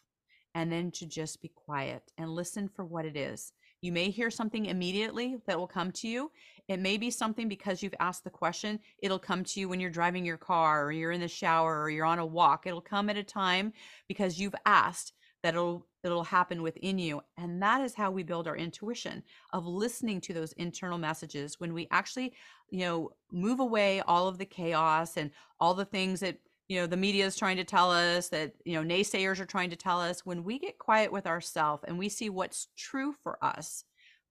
And 0.54 0.70
then 0.70 0.90
to 0.92 1.06
just 1.06 1.42
be 1.42 1.48
quiet 1.48 2.02
and 2.18 2.30
listen 2.30 2.68
for 2.68 2.84
what 2.84 3.04
it 3.04 3.16
is. 3.16 3.52
You 3.80 3.92
may 3.92 4.08
hear 4.08 4.30
something 4.30 4.66
immediately 4.66 5.36
that 5.46 5.58
will 5.58 5.66
come 5.66 5.92
to 5.92 6.08
you. 6.08 6.30
It 6.68 6.80
may 6.80 6.96
be 6.96 7.10
something 7.10 7.48
because 7.48 7.82
you've 7.82 7.94
asked 8.00 8.24
the 8.24 8.30
question. 8.30 8.80
It'll 9.02 9.18
come 9.18 9.44
to 9.44 9.60
you 9.60 9.68
when 9.68 9.78
you're 9.78 9.90
driving 9.90 10.24
your 10.24 10.38
car 10.38 10.86
or 10.86 10.92
you're 10.92 11.12
in 11.12 11.20
the 11.20 11.28
shower 11.28 11.82
or 11.82 11.90
you're 11.90 12.06
on 12.06 12.18
a 12.18 12.24
walk. 12.24 12.66
It'll 12.66 12.80
come 12.80 13.10
at 13.10 13.18
a 13.18 13.22
time 13.22 13.74
because 14.08 14.40
you've 14.40 14.54
asked 14.64 15.12
that 15.42 15.52
it'll 15.52 15.86
it'll 16.02 16.24
happen 16.24 16.62
within 16.62 16.98
you. 16.98 17.20
And 17.36 17.62
that 17.62 17.82
is 17.82 17.94
how 17.94 18.10
we 18.10 18.22
build 18.22 18.48
our 18.48 18.56
intuition 18.56 19.22
of 19.52 19.66
listening 19.66 20.20
to 20.22 20.32
those 20.32 20.52
internal 20.52 20.98
messages 20.98 21.60
when 21.60 21.74
we 21.74 21.86
actually, 21.90 22.32
you 22.70 22.80
know, 22.80 23.10
move 23.32 23.60
away 23.60 24.00
all 24.00 24.28
of 24.28 24.38
the 24.38 24.46
chaos 24.46 25.18
and 25.18 25.30
all 25.60 25.74
the 25.74 25.84
things 25.84 26.20
that 26.20 26.38
you 26.68 26.80
know 26.80 26.86
the 26.86 26.96
media 26.96 27.26
is 27.26 27.36
trying 27.36 27.56
to 27.58 27.64
tell 27.64 27.90
us 27.90 28.28
that 28.28 28.54
you 28.64 28.74
know 28.74 28.94
naysayers 28.94 29.40
are 29.40 29.46
trying 29.46 29.70
to 29.70 29.76
tell 29.76 30.00
us. 30.00 30.24
When 30.26 30.44
we 30.44 30.58
get 30.58 30.78
quiet 30.78 31.12
with 31.12 31.26
ourselves 31.26 31.84
and 31.86 31.98
we 31.98 32.08
see 32.08 32.30
what's 32.30 32.68
true 32.76 33.14
for 33.22 33.42
us 33.44 33.84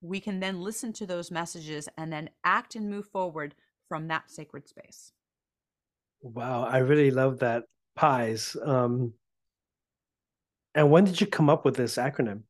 we 0.03 0.19
can 0.19 0.39
then 0.41 0.61
listen 0.61 0.91
to 0.93 1.07
those 1.07 1.31
messages 1.31 1.87
and 1.97 2.11
then 2.11 2.29
act 2.43 2.75
and 2.75 2.89
move 2.89 3.07
forward 3.07 3.55
from 3.87 4.09
that 4.09 4.29
sacred 4.29 4.67
space. 4.67 5.13
Wow 6.21 6.63
i 6.63 6.77
really 6.77 7.11
love 7.11 7.39
that 7.39 7.63
pies 7.95 8.55
um 8.63 9.13
and 10.75 10.89
when 10.89 11.05
did 11.05 11.19
you 11.19 11.27
come 11.27 11.49
up 11.49 11.65
with 11.65 11.75
this 11.75 11.97
acronym? 11.97 12.41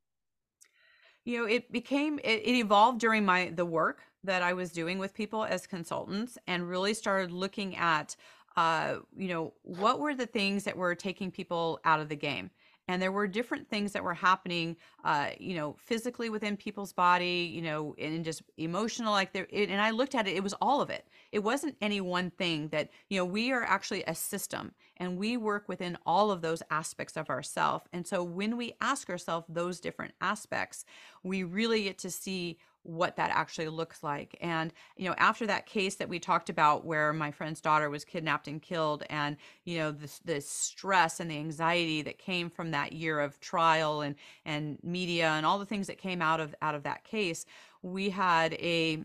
You 1.25 1.39
know 1.39 1.45
it 1.45 1.71
became 1.71 2.19
it, 2.23 2.41
it 2.43 2.55
evolved 2.55 2.99
during 2.99 3.25
my 3.25 3.51
the 3.55 3.65
work 3.65 4.01
that 4.25 4.41
i 4.41 4.53
was 4.53 4.71
doing 4.71 4.99
with 4.99 5.13
people 5.13 5.43
as 5.43 5.67
consultants 5.67 6.37
and 6.47 6.69
really 6.69 6.93
started 6.93 7.31
looking 7.31 7.75
at 7.75 8.15
uh, 8.55 8.97
you 9.17 9.27
know, 9.27 9.53
what 9.63 9.99
were 9.99 10.15
the 10.15 10.25
things 10.25 10.63
that 10.63 10.77
were 10.77 10.95
taking 10.95 11.31
people 11.31 11.79
out 11.85 11.99
of 11.99 12.09
the 12.09 12.15
game? 12.15 12.51
And 12.89 13.01
there 13.01 13.13
were 13.13 13.27
different 13.27 13.69
things 13.69 13.93
that 13.93 14.03
were 14.03 14.13
happening, 14.13 14.75
uh, 15.05 15.29
you 15.39 15.55
know, 15.55 15.77
physically 15.79 16.29
within 16.29 16.57
people's 16.57 16.91
body, 16.91 17.49
you 17.53 17.61
know, 17.61 17.95
and 17.97 18.25
just 18.25 18.43
emotional. 18.57 19.13
Like 19.13 19.31
there, 19.31 19.47
and 19.53 19.79
I 19.79 19.91
looked 19.91 20.15
at 20.15 20.27
it; 20.27 20.35
it 20.35 20.43
was 20.43 20.53
all 20.61 20.81
of 20.81 20.89
it. 20.89 21.07
It 21.31 21.39
wasn't 21.39 21.77
any 21.79 22.01
one 22.01 22.29
thing. 22.31 22.67
That 22.69 22.89
you 23.09 23.17
know, 23.17 23.25
we 23.25 23.53
are 23.53 23.63
actually 23.63 24.03
a 24.05 24.13
system, 24.13 24.73
and 24.97 25.17
we 25.17 25.37
work 25.37 25.69
within 25.69 25.97
all 26.05 26.29
of 26.29 26.41
those 26.41 26.61
aspects 26.71 27.15
of 27.15 27.29
ourself. 27.29 27.87
And 27.93 28.05
so, 28.05 28.21
when 28.21 28.57
we 28.57 28.73
ask 28.81 29.09
ourselves 29.09 29.47
those 29.47 29.79
different 29.79 30.13
aspects, 30.19 30.83
we 31.23 31.43
really 31.43 31.83
get 31.83 31.97
to 31.99 32.11
see 32.11 32.57
what 32.83 33.15
that 33.15 33.31
actually 33.31 33.69
looks 33.69 34.03
like. 34.03 34.37
And, 34.41 34.73
you 34.97 35.07
know, 35.07 35.15
after 35.17 35.47
that 35.47 35.65
case 35.65 35.95
that 35.95 36.09
we 36.09 36.19
talked 36.19 36.49
about 36.49 36.85
where 36.85 37.13
my 37.13 37.31
friend's 37.31 37.61
daughter 37.61 37.89
was 37.89 38.05
kidnapped 38.05 38.47
and 38.47 38.61
killed, 38.61 39.03
and, 39.09 39.37
you 39.63 39.77
know, 39.77 39.91
the, 39.91 40.11
the 40.25 40.41
stress 40.41 41.19
and 41.19 41.31
the 41.31 41.37
anxiety 41.37 42.01
that 42.01 42.17
came 42.17 42.49
from 42.49 42.71
that 42.71 42.93
year 42.93 43.19
of 43.19 43.39
trial 43.39 44.01
and, 44.01 44.15
and 44.45 44.77
media 44.83 45.29
and 45.29 45.45
all 45.45 45.59
the 45.59 45.65
things 45.65 45.87
that 45.87 45.97
came 45.97 46.21
out 46.21 46.39
of, 46.39 46.53
out 46.61 46.75
of 46.75 46.83
that 46.83 47.03
case, 47.03 47.45
we 47.81 48.09
had 48.09 48.53
a, 48.53 49.03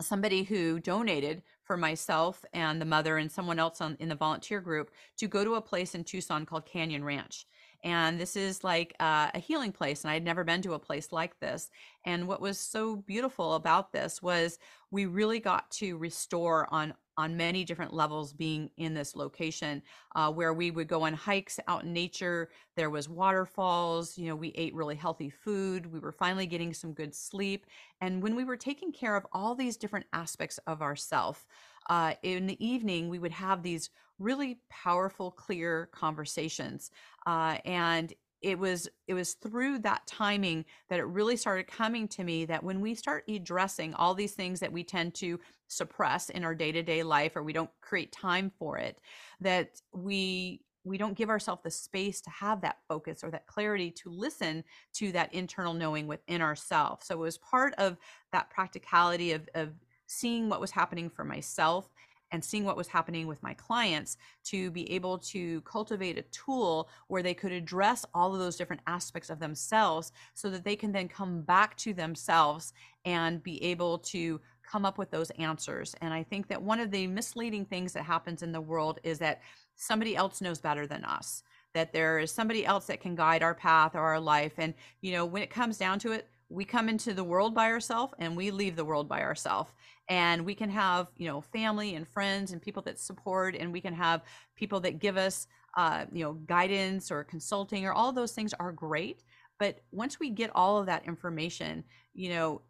somebody 0.00 0.42
who 0.42 0.78
donated 0.78 1.42
for 1.62 1.76
myself 1.76 2.44
and 2.52 2.80
the 2.80 2.86
mother 2.86 3.16
and 3.16 3.32
someone 3.32 3.58
else 3.58 3.80
on, 3.80 3.96
in 3.98 4.08
the 4.08 4.14
volunteer 4.14 4.60
group 4.60 4.90
to 5.16 5.26
go 5.26 5.42
to 5.42 5.54
a 5.54 5.60
place 5.60 5.94
in 5.94 6.04
Tucson 6.04 6.44
called 6.44 6.66
Canyon 6.66 7.04
Ranch 7.04 7.46
and 7.84 8.18
this 8.18 8.34
is 8.34 8.64
like 8.64 8.94
uh, 8.98 9.30
a 9.34 9.38
healing 9.38 9.70
place 9.70 10.02
and 10.02 10.10
i 10.10 10.14
had 10.14 10.24
never 10.24 10.42
been 10.42 10.62
to 10.62 10.72
a 10.72 10.78
place 10.78 11.12
like 11.12 11.38
this 11.38 11.70
and 12.04 12.26
what 12.26 12.40
was 12.40 12.58
so 12.58 12.96
beautiful 12.96 13.54
about 13.54 13.92
this 13.92 14.22
was 14.22 14.58
we 14.90 15.06
really 15.06 15.38
got 15.38 15.70
to 15.70 15.96
restore 15.96 16.66
on 16.72 16.94
on 17.16 17.36
many 17.36 17.64
different 17.64 17.92
levels 17.92 18.32
being 18.32 18.68
in 18.76 18.92
this 18.92 19.14
location 19.14 19.80
uh, 20.16 20.32
where 20.32 20.52
we 20.52 20.72
would 20.72 20.88
go 20.88 21.02
on 21.02 21.14
hikes 21.14 21.60
out 21.68 21.84
in 21.84 21.92
nature 21.92 22.50
there 22.76 22.90
was 22.90 23.08
waterfalls 23.08 24.18
you 24.18 24.26
know 24.26 24.34
we 24.34 24.48
ate 24.56 24.74
really 24.74 24.96
healthy 24.96 25.30
food 25.30 25.86
we 25.92 26.00
were 26.00 26.12
finally 26.12 26.46
getting 26.46 26.72
some 26.74 26.92
good 26.92 27.14
sleep 27.14 27.66
and 28.00 28.22
when 28.22 28.34
we 28.34 28.44
were 28.44 28.56
taking 28.56 28.90
care 28.90 29.14
of 29.14 29.26
all 29.32 29.54
these 29.54 29.76
different 29.76 30.06
aspects 30.12 30.58
of 30.66 30.82
ourself 30.82 31.46
uh, 31.90 32.14
in 32.22 32.46
the 32.46 32.64
evening 32.64 33.08
we 33.08 33.18
would 33.18 33.32
have 33.32 33.62
these 33.62 33.90
really 34.18 34.58
powerful 34.70 35.30
clear 35.30 35.88
conversations 35.92 36.90
uh, 37.26 37.56
and 37.64 38.14
it 38.44 38.58
was 38.58 38.88
it 39.08 39.14
was 39.14 39.34
through 39.34 39.78
that 39.78 40.06
timing 40.06 40.66
that 40.90 40.98
it 40.98 41.06
really 41.06 41.34
started 41.36 41.66
coming 41.66 42.06
to 42.06 42.22
me 42.22 42.44
that 42.44 42.62
when 42.62 42.80
we 42.80 42.94
start 42.94 43.24
addressing 43.28 43.94
all 43.94 44.14
these 44.14 44.34
things 44.34 44.60
that 44.60 44.70
we 44.70 44.84
tend 44.84 45.14
to 45.14 45.40
suppress 45.66 46.28
in 46.28 46.44
our 46.44 46.54
day-to-day 46.54 47.02
life 47.02 47.36
or 47.36 47.42
we 47.42 47.54
don't 47.54 47.70
create 47.80 48.12
time 48.12 48.52
for 48.58 48.76
it 48.76 49.00
that 49.40 49.80
we 49.94 50.60
we 50.86 50.98
don't 50.98 51.16
give 51.16 51.30
ourselves 51.30 51.62
the 51.64 51.70
space 51.70 52.20
to 52.20 52.28
have 52.28 52.60
that 52.60 52.76
focus 52.86 53.24
or 53.24 53.30
that 53.30 53.46
clarity 53.46 53.90
to 53.90 54.10
listen 54.10 54.62
to 54.92 55.10
that 55.10 55.32
internal 55.32 55.72
knowing 55.72 56.06
within 56.06 56.42
ourselves 56.42 57.06
so 57.06 57.14
it 57.14 57.18
was 57.18 57.38
part 57.38 57.72
of 57.78 57.96
that 58.30 58.50
practicality 58.50 59.32
of, 59.32 59.48
of 59.54 59.70
seeing 60.14 60.48
what 60.48 60.60
was 60.60 60.70
happening 60.70 61.10
for 61.10 61.24
myself 61.24 61.88
and 62.32 62.42
seeing 62.42 62.64
what 62.64 62.76
was 62.76 62.88
happening 62.88 63.26
with 63.26 63.42
my 63.42 63.54
clients 63.54 64.16
to 64.42 64.70
be 64.72 64.90
able 64.90 65.18
to 65.18 65.60
cultivate 65.60 66.18
a 66.18 66.22
tool 66.22 66.88
where 67.06 67.22
they 67.22 67.34
could 67.34 67.52
address 67.52 68.04
all 68.12 68.32
of 68.32 68.40
those 68.40 68.56
different 68.56 68.82
aspects 68.86 69.30
of 69.30 69.38
themselves 69.38 70.10
so 70.34 70.50
that 70.50 70.64
they 70.64 70.74
can 70.74 70.90
then 70.90 71.06
come 71.06 71.42
back 71.42 71.76
to 71.76 71.94
themselves 71.94 72.72
and 73.04 73.42
be 73.42 73.62
able 73.62 73.98
to 73.98 74.40
come 74.68 74.84
up 74.84 74.98
with 74.98 75.10
those 75.10 75.30
answers. 75.32 75.94
And 76.00 76.12
I 76.12 76.22
think 76.22 76.48
that 76.48 76.60
one 76.60 76.80
of 76.80 76.90
the 76.90 77.06
misleading 77.06 77.66
things 77.66 77.92
that 77.92 78.02
happens 78.04 78.42
in 78.42 78.50
the 78.50 78.60
world 78.60 78.98
is 79.04 79.18
that 79.20 79.40
somebody 79.76 80.16
else 80.16 80.40
knows 80.40 80.60
better 80.60 80.86
than 80.86 81.04
us 81.04 81.42
that 81.74 81.92
there 81.92 82.20
is 82.20 82.30
somebody 82.30 82.64
else 82.64 82.86
that 82.86 83.00
can 83.00 83.16
guide 83.16 83.42
our 83.42 83.54
path 83.54 83.94
or 83.94 84.00
our 84.00 84.20
life 84.20 84.52
and 84.58 84.74
you 85.00 85.12
know 85.12 85.26
when 85.26 85.42
it 85.42 85.50
comes 85.50 85.76
down 85.76 85.98
to 85.98 86.12
it 86.12 86.28
we 86.48 86.64
come 86.64 86.88
into 86.88 87.12
the 87.12 87.24
world 87.24 87.54
by 87.54 87.70
ourselves 87.70 88.14
and 88.18 88.36
we 88.36 88.50
leave 88.50 88.76
the 88.76 88.84
world 88.84 89.08
by 89.08 89.20
ourselves 89.20 89.72
and 90.08 90.44
we 90.44 90.54
can 90.54 90.70
have 90.70 91.08
you 91.16 91.26
know 91.26 91.40
family 91.40 91.94
and 91.94 92.06
friends 92.08 92.52
and 92.52 92.60
people 92.60 92.82
that 92.82 92.98
support 92.98 93.54
and 93.54 93.72
we 93.72 93.80
can 93.80 93.94
have 93.94 94.22
people 94.56 94.80
that 94.80 94.98
give 94.98 95.16
us 95.16 95.46
uh, 95.76 96.04
you 96.12 96.24
know 96.24 96.34
guidance 96.46 97.10
or 97.10 97.24
consulting 97.24 97.84
or 97.84 97.92
all 97.92 98.12
those 98.12 98.32
things 98.32 98.54
are 98.54 98.72
great 98.72 99.22
but 99.58 99.80
once 99.92 100.20
we 100.20 100.30
get 100.30 100.50
all 100.54 100.78
of 100.78 100.86
that 100.86 101.06
information 101.06 101.84
you 102.14 102.28
know 102.28 102.60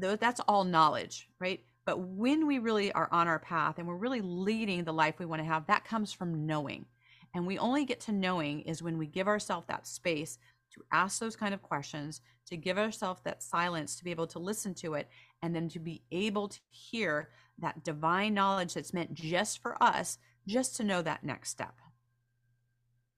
th- 0.00 0.20
that's 0.20 0.40
all 0.48 0.64
knowledge 0.64 1.28
right? 1.40 1.60
But 1.84 1.98
when 1.98 2.46
we 2.46 2.60
really 2.60 2.92
are 2.92 3.08
on 3.10 3.26
our 3.26 3.40
path 3.40 3.78
and 3.78 3.88
we're 3.88 3.96
really 3.96 4.20
leading 4.20 4.84
the 4.84 4.92
life 4.92 5.16
we 5.18 5.26
want 5.26 5.40
to 5.40 5.46
have 5.46 5.66
that 5.66 5.84
comes 5.84 6.12
from 6.12 6.46
knowing 6.46 6.86
and 7.34 7.46
we 7.46 7.58
only 7.58 7.84
get 7.84 8.00
to 8.00 8.12
knowing 8.12 8.60
is 8.60 8.82
when 8.82 8.98
we 8.98 9.06
give 9.06 9.26
ourselves 9.26 9.66
that 9.66 9.86
space 9.86 10.38
to 10.74 10.82
ask 10.92 11.20
those 11.20 11.36
kind 11.36 11.54
of 11.54 11.62
questions, 11.62 12.20
to 12.46 12.56
give 12.56 12.78
ourselves 12.78 13.20
that 13.24 13.42
silence, 13.42 13.96
to 13.96 14.04
be 14.04 14.10
able 14.10 14.26
to 14.28 14.38
listen 14.38 14.74
to 14.74 14.94
it, 14.94 15.08
and 15.42 15.54
then 15.54 15.68
to 15.68 15.78
be 15.78 16.02
able 16.10 16.48
to 16.48 16.58
hear 16.70 17.30
that 17.58 17.84
divine 17.84 18.34
knowledge 18.34 18.74
that's 18.74 18.94
meant 18.94 19.14
just 19.14 19.60
for 19.60 19.82
us, 19.82 20.18
just 20.46 20.76
to 20.76 20.84
know 20.84 21.02
that 21.02 21.24
next 21.24 21.50
step. 21.50 21.74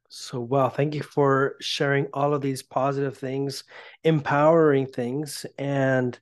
So, 0.08 0.40
well, 0.40 0.68
thank 0.68 0.94
you 0.94 1.02
for 1.02 1.56
sharing 1.60 2.06
all 2.12 2.34
of 2.34 2.42
these 2.42 2.62
positive 2.62 3.16
things, 3.16 3.64
empowering 4.04 4.86
things. 4.86 5.44
And 5.58 6.18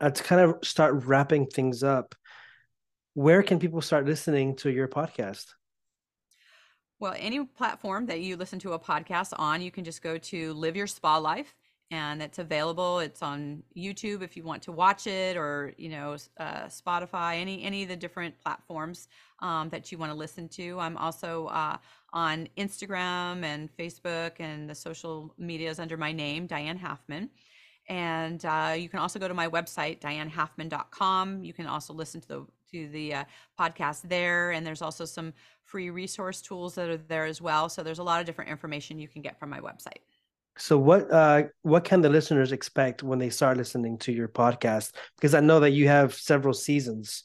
to 0.00 0.22
kind 0.22 0.40
of 0.40 0.56
start 0.62 1.04
wrapping 1.04 1.46
things 1.46 1.82
up, 1.82 2.14
where 3.14 3.42
can 3.42 3.58
people 3.58 3.80
start 3.80 4.06
listening 4.06 4.56
to 4.56 4.70
your 4.70 4.88
podcast? 4.88 5.46
Well, 7.04 7.14
any 7.18 7.44
platform 7.44 8.06
that 8.06 8.20
you 8.22 8.38
listen 8.38 8.58
to 8.60 8.72
a 8.72 8.78
podcast 8.78 9.34
on, 9.36 9.60
you 9.60 9.70
can 9.70 9.84
just 9.84 10.00
go 10.00 10.16
to 10.16 10.54
Live 10.54 10.74
Your 10.74 10.86
Spa 10.86 11.18
Life 11.18 11.54
and 11.90 12.22
it's 12.22 12.38
available. 12.38 13.00
It's 13.00 13.20
on 13.20 13.62
YouTube 13.76 14.22
if 14.22 14.38
you 14.38 14.42
want 14.42 14.62
to 14.62 14.72
watch 14.72 15.06
it, 15.06 15.36
or 15.36 15.74
you 15.76 15.90
know, 15.90 16.16
uh, 16.40 16.64
Spotify, 16.64 17.42
any 17.42 17.62
any 17.62 17.82
of 17.82 17.90
the 17.90 17.96
different 17.96 18.40
platforms 18.40 19.08
um, 19.40 19.68
that 19.68 19.92
you 19.92 19.98
want 19.98 20.12
to 20.12 20.16
listen 20.16 20.48
to. 20.48 20.80
I'm 20.80 20.96
also 20.96 21.48
uh, 21.48 21.76
on 22.14 22.48
Instagram 22.56 23.44
and 23.44 23.68
Facebook 23.76 24.36
and 24.38 24.70
the 24.70 24.74
social 24.74 25.34
medias 25.36 25.78
under 25.78 25.98
my 25.98 26.10
name, 26.10 26.46
Diane 26.46 26.78
Halfman. 26.78 27.28
And 27.86 28.42
uh, 28.46 28.74
you 28.78 28.88
can 28.88 28.98
also 28.98 29.18
go 29.18 29.28
to 29.28 29.34
my 29.34 29.48
website, 29.48 30.00
dianehalfman.com. 30.00 31.44
You 31.44 31.52
can 31.52 31.66
also 31.66 31.92
listen 31.92 32.22
to 32.22 32.28
the 32.28 32.46
to 32.74 32.88
the 32.88 33.14
uh, 33.14 33.24
podcast 33.58 34.02
there, 34.08 34.50
and 34.50 34.66
there's 34.66 34.82
also 34.82 35.04
some 35.04 35.32
free 35.62 35.90
resource 35.90 36.42
tools 36.42 36.74
that 36.74 36.88
are 36.90 36.96
there 36.96 37.24
as 37.24 37.40
well. 37.40 37.68
So 37.68 37.82
there's 37.82 38.00
a 38.00 38.02
lot 38.02 38.20
of 38.20 38.26
different 38.26 38.50
information 38.50 38.98
you 38.98 39.08
can 39.08 39.22
get 39.22 39.38
from 39.38 39.50
my 39.50 39.60
website. 39.60 40.02
So 40.56 40.78
what 40.78 41.10
uh 41.10 41.44
what 41.62 41.84
can 41.84 42.00
the 42.00 42.08
listeners 42.08 42.52
expect 42.52 43.02
when 43.02 43.18
they 43.18 43.30
start 43.30 43.56
listening 43.56 43.98
to 43.98 44.12
your 44.12 44.28
podcast? 44.28 44.92
Because 45.16 45.34
I 45.34 45.40
know 45.40 45.60
that 45.60 45.70
you 45.70 45.88
have 45.88 46.14
several 46.14 46.54
seasons. 46.54 47.24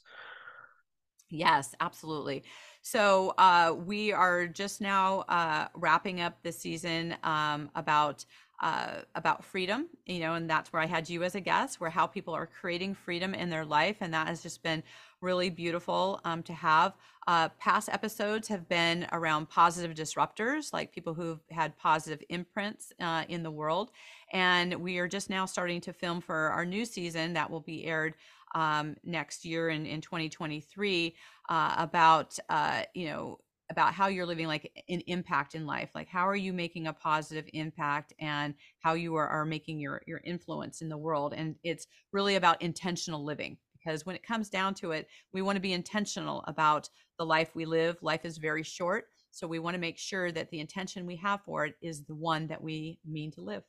Yes, 1.30 1.74
absolutely. 1.78 2.42
So 2.82 3.34
uh, 3.38 3.74
we 3.86 4.12
are 4.12 4.48
just 4.48 4.80
now 4.80 5.20
uh, 5.28 5.68
wrapping 5.74 6.20
up 6.20 6.42
the 6.42 6.50
season 6.50 7.14
um, 7.22 7.70
about 7.74 8.24
uh, 8.62 9.02
about 9.14 9.42
freedom, 9.42 9.88
you 10.04 10.20
know, 10.20 10.34
and 10.34 10.50
that's 10.50 10.70
where 10.72 10.82
I 10.82 10.86
had 10.86 11.08
you 11.08 11.22
as 11.22 11.34
a 11.34 11.40
guest, 11.40 11.80
where 11.80 11.88
how 11.88 12.06
people 12.06 12.34
are 12.34 12.46
creating 12.46 12.94
freedom 12.94 13.32
in 13.32 13.48
their 13.48 13.64
life, 13.64 13.96
and 14.00 14.12
that 14.12 14.26
has 14.26 14.42
just 14.42 14.62
been 14.62 14.82
really 15.20 15.50
beautiful 15.50 16.20
um, 16.24 16.42
to 16.44 16.52
have. 16.52 16.94
Uh, 17.26 17.48
past 17.58 17.88
episodes 17.90 18.48
have 18.48 18.68
been 18.68 19.06
around 19.12 19.48
positive 19.48 19.94
disruptors, 19.94 20.72
like 20.72 20.92
people 20.92 21.14
who've 21.14 21.40
had 21.50 21.76
positive 21.76 22.24
imprints 22.28 22.92
uh, 23.00 23.24
in 23.28 23.42
the 23.42 23.50
world, 23.50 23.90
and 24.32 24.74
we 24.74 24.98
are 24.98 25.08
just 25.08 25.30
now 25.30 25.44
starting 25.44 25.80
to 25.80 25.92
film 25.92 26.20
for 26.20 26.36
our 26.36 26.64
new 26.64 26.84
season 26.84 27.32
that 27.34 27.50
will 27.50 27.60
be 27.60 27.84
aired 27.84 28.14
um, 28.54 28.96
next 29.04 29.44
year 29.44 29.68
in 29.68 29.86
in 29.86 30.00
2023 30.00 31.14
uh, 31.48 31.74
about 31.78 32.38
uh, 32.48 32.82
you 32.94 33.06
know 33.06 33.38
about 33.70 33.94
how 33.94 34.08
you're 34.08 34.26
living 34.26 34.48
like 34.48 34.82
an 34.88 35.00
impact 35.06 35.54
in 35.54 35.64
life. 35.64 35.90
Like 35.94 36.08
how 36.08 36.26
are 36.26 36.36
you 36.36 36.52
making 36.52 36.88
a 36.88 36.92
positive 36.92 37.48
impact 37.52 38.12
and 38.18 38.54
how 38.80 38.94
you 38.94 39.14
are, 39.14 39.28
are 39.28 39.44
making 39.44 39.78
your 39.78 40.02
your 40.06 40.20
influence 40.24 40.82
in 40.82 40.88
the 40.88 40.98
world? 40.98 41.34
And 41.36 41.54
it's 41.62 41.86
really 42.12 42.34
about 42.34 42.60
intentional 42.60 43.24
living 43.24 43.58
because 43.82 44.04
when 44.06 44.16
it 44.16 44.22
comes 44.22 44.48
down 44.48 44.74
to 44.74 44.92
it 44.92 45.08
we 45.32 45.42
want 45.42 45.56
to 45.56 45.60
be 45.60 45.72
intentional 45.72 46.44
about 46.46 46.88
the 47.18 47.24
life 47.24 47.50
we 47.54 47.64
live 47.64 47.96
life 48.02 48.24
is 48.24 48.38
very 48.38 48.62
short 48.62 49.06
so 49.30 49.46
we 49.46 49.58
want 49.58 49.74
to 49.74 49.80
make 49.80 49.98
sure 49.98 50.32
that 50.32 50.50
the 50.50 50.60
intention 50.60 51.06
we 51.06 51.16
have 51.16 51.40
for 51.44 51.64
it 51.64 51.74
is 51.82 52.04
the 52.04 52.14
one 52.14 52.46
that 52.46 52.62
we 52.62 52.98
mean 53.06 53.30
to 53.30 53.40
live 53.40 53.62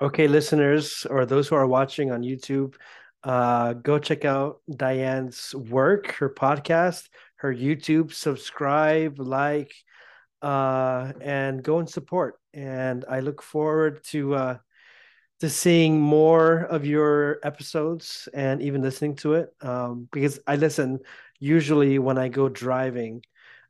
okay 0.00 0.26
listeners 0.26 1.06
or 1.10 1.26
those 1.26 1.48
who 1.48 1.54
are 1.54 1.66
watching 1.66 2.10
on 2.10 2.22
youtube 2.22 2.74
uh, 3.24 3.72
go 3.74 4.00
check 4.00 4.24
out 4.24 4.60
diane's 4.76 5.54
work 5.54 6.12
her 6.14 6.28
podcast 6.28 7.08
her 7.42 7.52
YouTube, 7.52 8.12
subscribe, 8.12 9.18
like, 9.18 9.74
uh, 10.42 11.12
and 11.20 11.62
go 11.62 11.80
and 11.80 11.90
support. 11.90 12.36
And 12.54 13.04
I 13.08 13.18
look 13.18 13.42
forward 13.42 14.04
to 14.10 14.34
uh, 14.34 14.58
to 15.42 15.50
seeing 15.50 16.00
more 16.00 16.60
of 16.70 16.86
your 16.86 17.40
episodes 17.42 18.28
and 18.32 18.62
even 18.62 18.80
listening 18.80 19.16
to 19.16 19.34
it 19.34 19.52
um, 19.60 20.08
because 20.12 20.38
I 20.46 20.54
listen 20.54 21.00
usually 21.40 21.98
when 21.98 22.16
I 22.16 22.28
go 22.28 22.48
driving. 22.48 23.24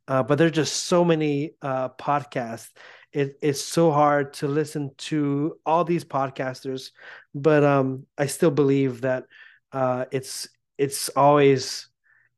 Uh, 0.07 0.23
but 0.23 0.37
there's 0.37 0.53
just 0.53 0.85
so 0.85 1.03
many 1.03 1.55
uh, 1.63 1.89
podcasts. 1.91 2.69
It, 3.11 3.39
it's 3.41 3.63
so 3.63 3.91
hard 3.91 4.35
to 4.35 4.49
listen 4.49 4.91
to 5.09 5.57
all 5.65 5.83
these 5.83 6.05
podcasters, 6.05 6.91
but 7.35 7.65
um, 7.65 8.05
I 8.19 8.27
still 8.27 8.51
believe 8.51 9.01
that 9.01 9.25
uh, 9.73 10.05
it's 10.13 10.49
it's 10.77 11.09
always 11.11 11.89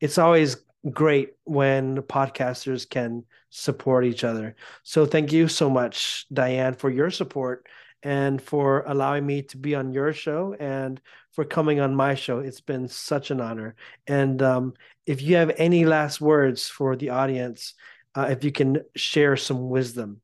it's 0.01 0.16
always 0.16 0.59
great 0.92 1.31
when 1.42 1.97
podcasters 2.03 2.88
can 2.88 3.25
support 3.51 4.05
each 4.05 4.23
other. 4.23 4.55
So 4.85 5.07
thank 5.07 5.33
you 5.33 5.49
so 5.49 5.68
much, 5.68 6.27
Diane, 6.33 6.75
for 6.75 6.88
your 6.88 7.11
support 7.11 7.66
and 8.05 8.40
for 8.40 8.85
allowing 8.87 9.27
me 9.27 9.43
to 9.43 9.57
be 9.57 9.75
on 9.75 9.93
your 9.93 10.12
show 10.12 10.55
and 10.61 11.01
for 11.33 11.45
coming 11.45 11.81
on 11.81 11.95
my 11.95 12.14
show. 12.14 12.38
It's 12.38 12.61
been 12.61 12.87
such 12.87 13.31
an 13.31 13.40
honor. 13.40 13.75
And 14.07 14.40
um, 14.43 14.75
if 15.07 15.23
you 15.23 15.37
have 15.37 15.53
any 15.57 15.87
last 15.87 16.21
words 16.21 16.69
for 16.69 16.95
the 16.97 17.11
audience, 17.11 17.75
uh, 18.14 18.29
if 18.31 18.45
you 18.45 18.53
can 18.53 18.83
share 18.95 19.37
some 19.37 19.71
wisdom. 19.71 20.21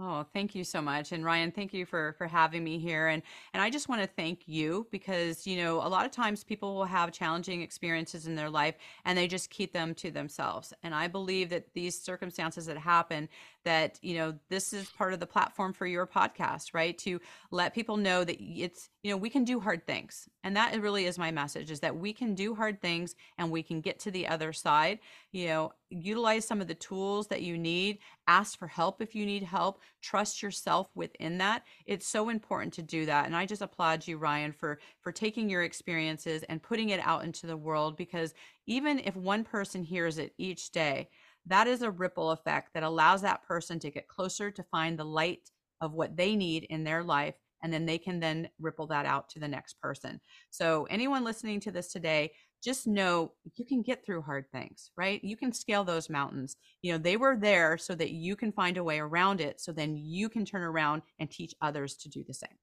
Oh, 0.00 0.24
thank 0.32 0.54
you 0.54 0.64
so 0.64 0.80
much. 0.80 1.12
And 1.12 1.22
Ryan, 1.22 1.52
thank 1.52 1.74
you 1.74 1.84
for 1.84 2.14
for 2.16 2.26
having 2.26 2.64
me 2.64 2.78
here. 2.78 3.08
And 3.08 3.22
and 3.52 3.62
I 3.62 3.68
just 3.68 3.90
want 3.90 4.00
to 4.00 4.06
thank 4.06 4.48
you 4.48 4.86
because, 4.90 5.46
you 5.46 5.58
know, 5.58 5.76
a 5.82 5.86
lot 5.86 6.06
of 6.06 6.10
times 6.10 6.42
people 6.42 6.74
will 6.74 6.86
have 6.86 7.12
challenging 7.12 7.60
experiences 7.60 8.26
in 8.26 8.34
their 8.34 8.48
life 8.48 8.74
and 9.04 9.18
they 9.18 9.28
just 9.28 9.50
keep 9.50 9.74
them 9.74 9.94
to 9.96 10.10
themselves. 10.10 10.72
And 10.82 10.94
I 10.94 11.08
believe 11.08 11.50
that 11.50 11.74
these 11.74 12.00
circumstances 12.00 12.66
that 12.66 12.78
happen 12.78 13.28
that, 13.64 13.98
you 14.02 14.14
know, 14.14 14.34
this 14.48 14.72
is 14.72 14.90
part 14.90 15.12
of 15.12 15.20
the 15.20 15.26
platform 15.26 15.74
for 15.74 15.86
your 15.86 16.06
podcast, 16.06 16.72
right? 16.72 16.96
To 16.98 17.20
let 17.50 17.74
people 17.74 17.98
know 17.98 18.24
that 18.24 18.40
it's, 18.40 18.88
you 19.02 19.10
know, 19.10 19.16
we 19.18 19.30
can 19.30 19.44
do 19.44 19.60
hard 19.60 19.86
things. 19.86 20.26
And 20.42 20.56
that 20.56 20.80
really 20.80 21.04
is 21.04 21.18
my 21.18 21.30
message 21.30 21.70
is 21.70 21.80
that 21.80 21.96
we 21.96 22.12
can 22.14 22.34
do 22.34 22.54
hard 22.54 22.80
things 22.80 23.14
and 23.38 23.50
we 23.50 23.62
can 23.62 23.80
get 23.82 24.00
to 24.00 24.10
the 24.10 24.26
other 24.26 24.52
side. 24.54 24.98
You 25.32 25.46
know, 25.48 25.72
utilize 25.92 26.46
some 26.46 26.60
of 26.60 26.68
the 26.68 26.74
tools 26.74 27.26
that 27.28 27.42
you 27.42 27.58
need, 27.58 27.98
ask 28.26 28.58
for 28.58 28.66
help 28.66 29.00
if 29.00 29.14
you 29.14 29.26
need 29.26 29.42
help, 29.42 29.80
trust 30.00 30.42
yourself 30.42 30.88
within 30.94 31.38
that. 31.38 31.64
It's 31.86 32.06
so 32.06 32.28
important 32.28 32.72
to 32.74 32.82
do 32.82 33.06
that. 33.06 33.26
And 33.26 33.36
I 33.36 33.46
just 33.46 33.62
applaud 33.62 34.06
you, 34.06 34.18
Ryan, 34.18 34.52
for 34.52 34.78
for 35.00 35.12
taking 35.12 35.48
your 35.48 35.62
experiences 35.62 36.42
and 36.44 36.62
putting 36.62 36.90
it 36.90 37.00
out 37.00 37.24
into 37.24 37.46
the 37.46 37.56
world 37.56 37.96
because 37.96 38.34
even 38.66 39.00
if 39.00 39.16
one 39.16 39.44
person 39.44 39.82
hears 39.82 40.18
it 40.18 40.32
each 40.38 40.70
day, 40.72 41.08
that 41.46 41.66
is 41.66 41.82
a 41.82 41.90
ripple 41.90 42.30
effect 42.30 42.70
that 42.74 42.82
allows 42.82 43.22
that 43.22 43.42
person 43.42 43.78
to 43.80 43.90
get 43.90 44.08
closer 44.08 44.50
to 44.50 44.62
find 44.64 44.98
the 44.98 45.04
light 45.04 45.50
of 45.80 45.92
what 45.92 46.16
they 46.16 46.36
need 46.36 46.64
in 46.64 46.84
their 46.84 47.02
life 47.02 47.34
and 47.62 47.72
then 47.72 47.86
they 47.86 47.98
can 47.98 48.20
then 48.20 48.48
ripple 48.60 48.86
that 48.88 49.06
out 49.06 49.28
to 49.28 49.40
the 49.40 49.48
next 49.48 49.80
person 49.80 50.20
so 50.50 50.86
anyone 50.90 51.24
listening 51.24 51.58
to 51.60 51.70
this 51.70 51.88
today 51.88 52.30
just 52.62 52.86
know 52.86 53.32
you 53.56 53.64
can 53.64 53.82
get 53.82 54.04
through 54.04 54.22
hard 54.22 54.44
things 54.52 54.90
right 54.96 55.22
you 55.24 55.36
can 55.36 55.52
scale 55.52 55.84
those 55.84 56.08
mountains 56.08 56.56
you 56.82 56.92
know 56.92 56.98
they 56.98 57.16
were 57.16 57.36
there 57.36 57.76
so 57.76 57.94
that 57.94 58.10
you 58.10 58.36
can 58.36 58.52
find 58.52 58.76
a 58.76 58.84
way 58.84 58.98
around 58.98 59.40
it 59.40 59.60
so 59.60 59.72
then 59.72 59.96
you 59.96 60.28
can 60.28 60.44
turn 60.44 60.62
around 60.62 61.02
and 61.18 61.30
teach 61.30 61.54
others 61.60 61.96
to 61.96 62.08
do 62.08 62.24
the 62.26 62.34
same 62.34 62.58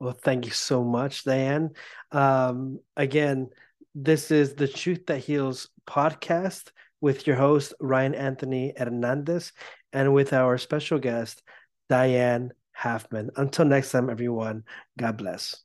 well 0.00 0.16
thank 0.24 0.44
you 0.44 0.52
so 0.52 0.82
much 0.82 1.24
diane 1.24 1.70
um, 2.12 2.78
again 2.96 3.48
this 3.94 4.30
is 4.30 4.54
the 4.54 4.66
truth 4.66 5.06
that 5.06 5.18
heals 5.18 5.68
podcast 5.86 6.70
with 7.04 7.26
your 7.26 7.36
host, 7.36 7.74
Ryan 7.80 8.14
Anthony 8.14 8.72
Hernandez, 8.76 9.52
and 9.92 10.14
with 10.14 10.32
our 10.32 10.56
special 10.56 10.98
guest, 10.98 11.42
Diane 11.90 12.52
Halfman. 12.72 13.28
Until 13.36 13.66
next 13.66 13.92
time, 13.92 14.08
everyone, 14.08 14.64
God 14.98 15.18
bless. 15.18 15.63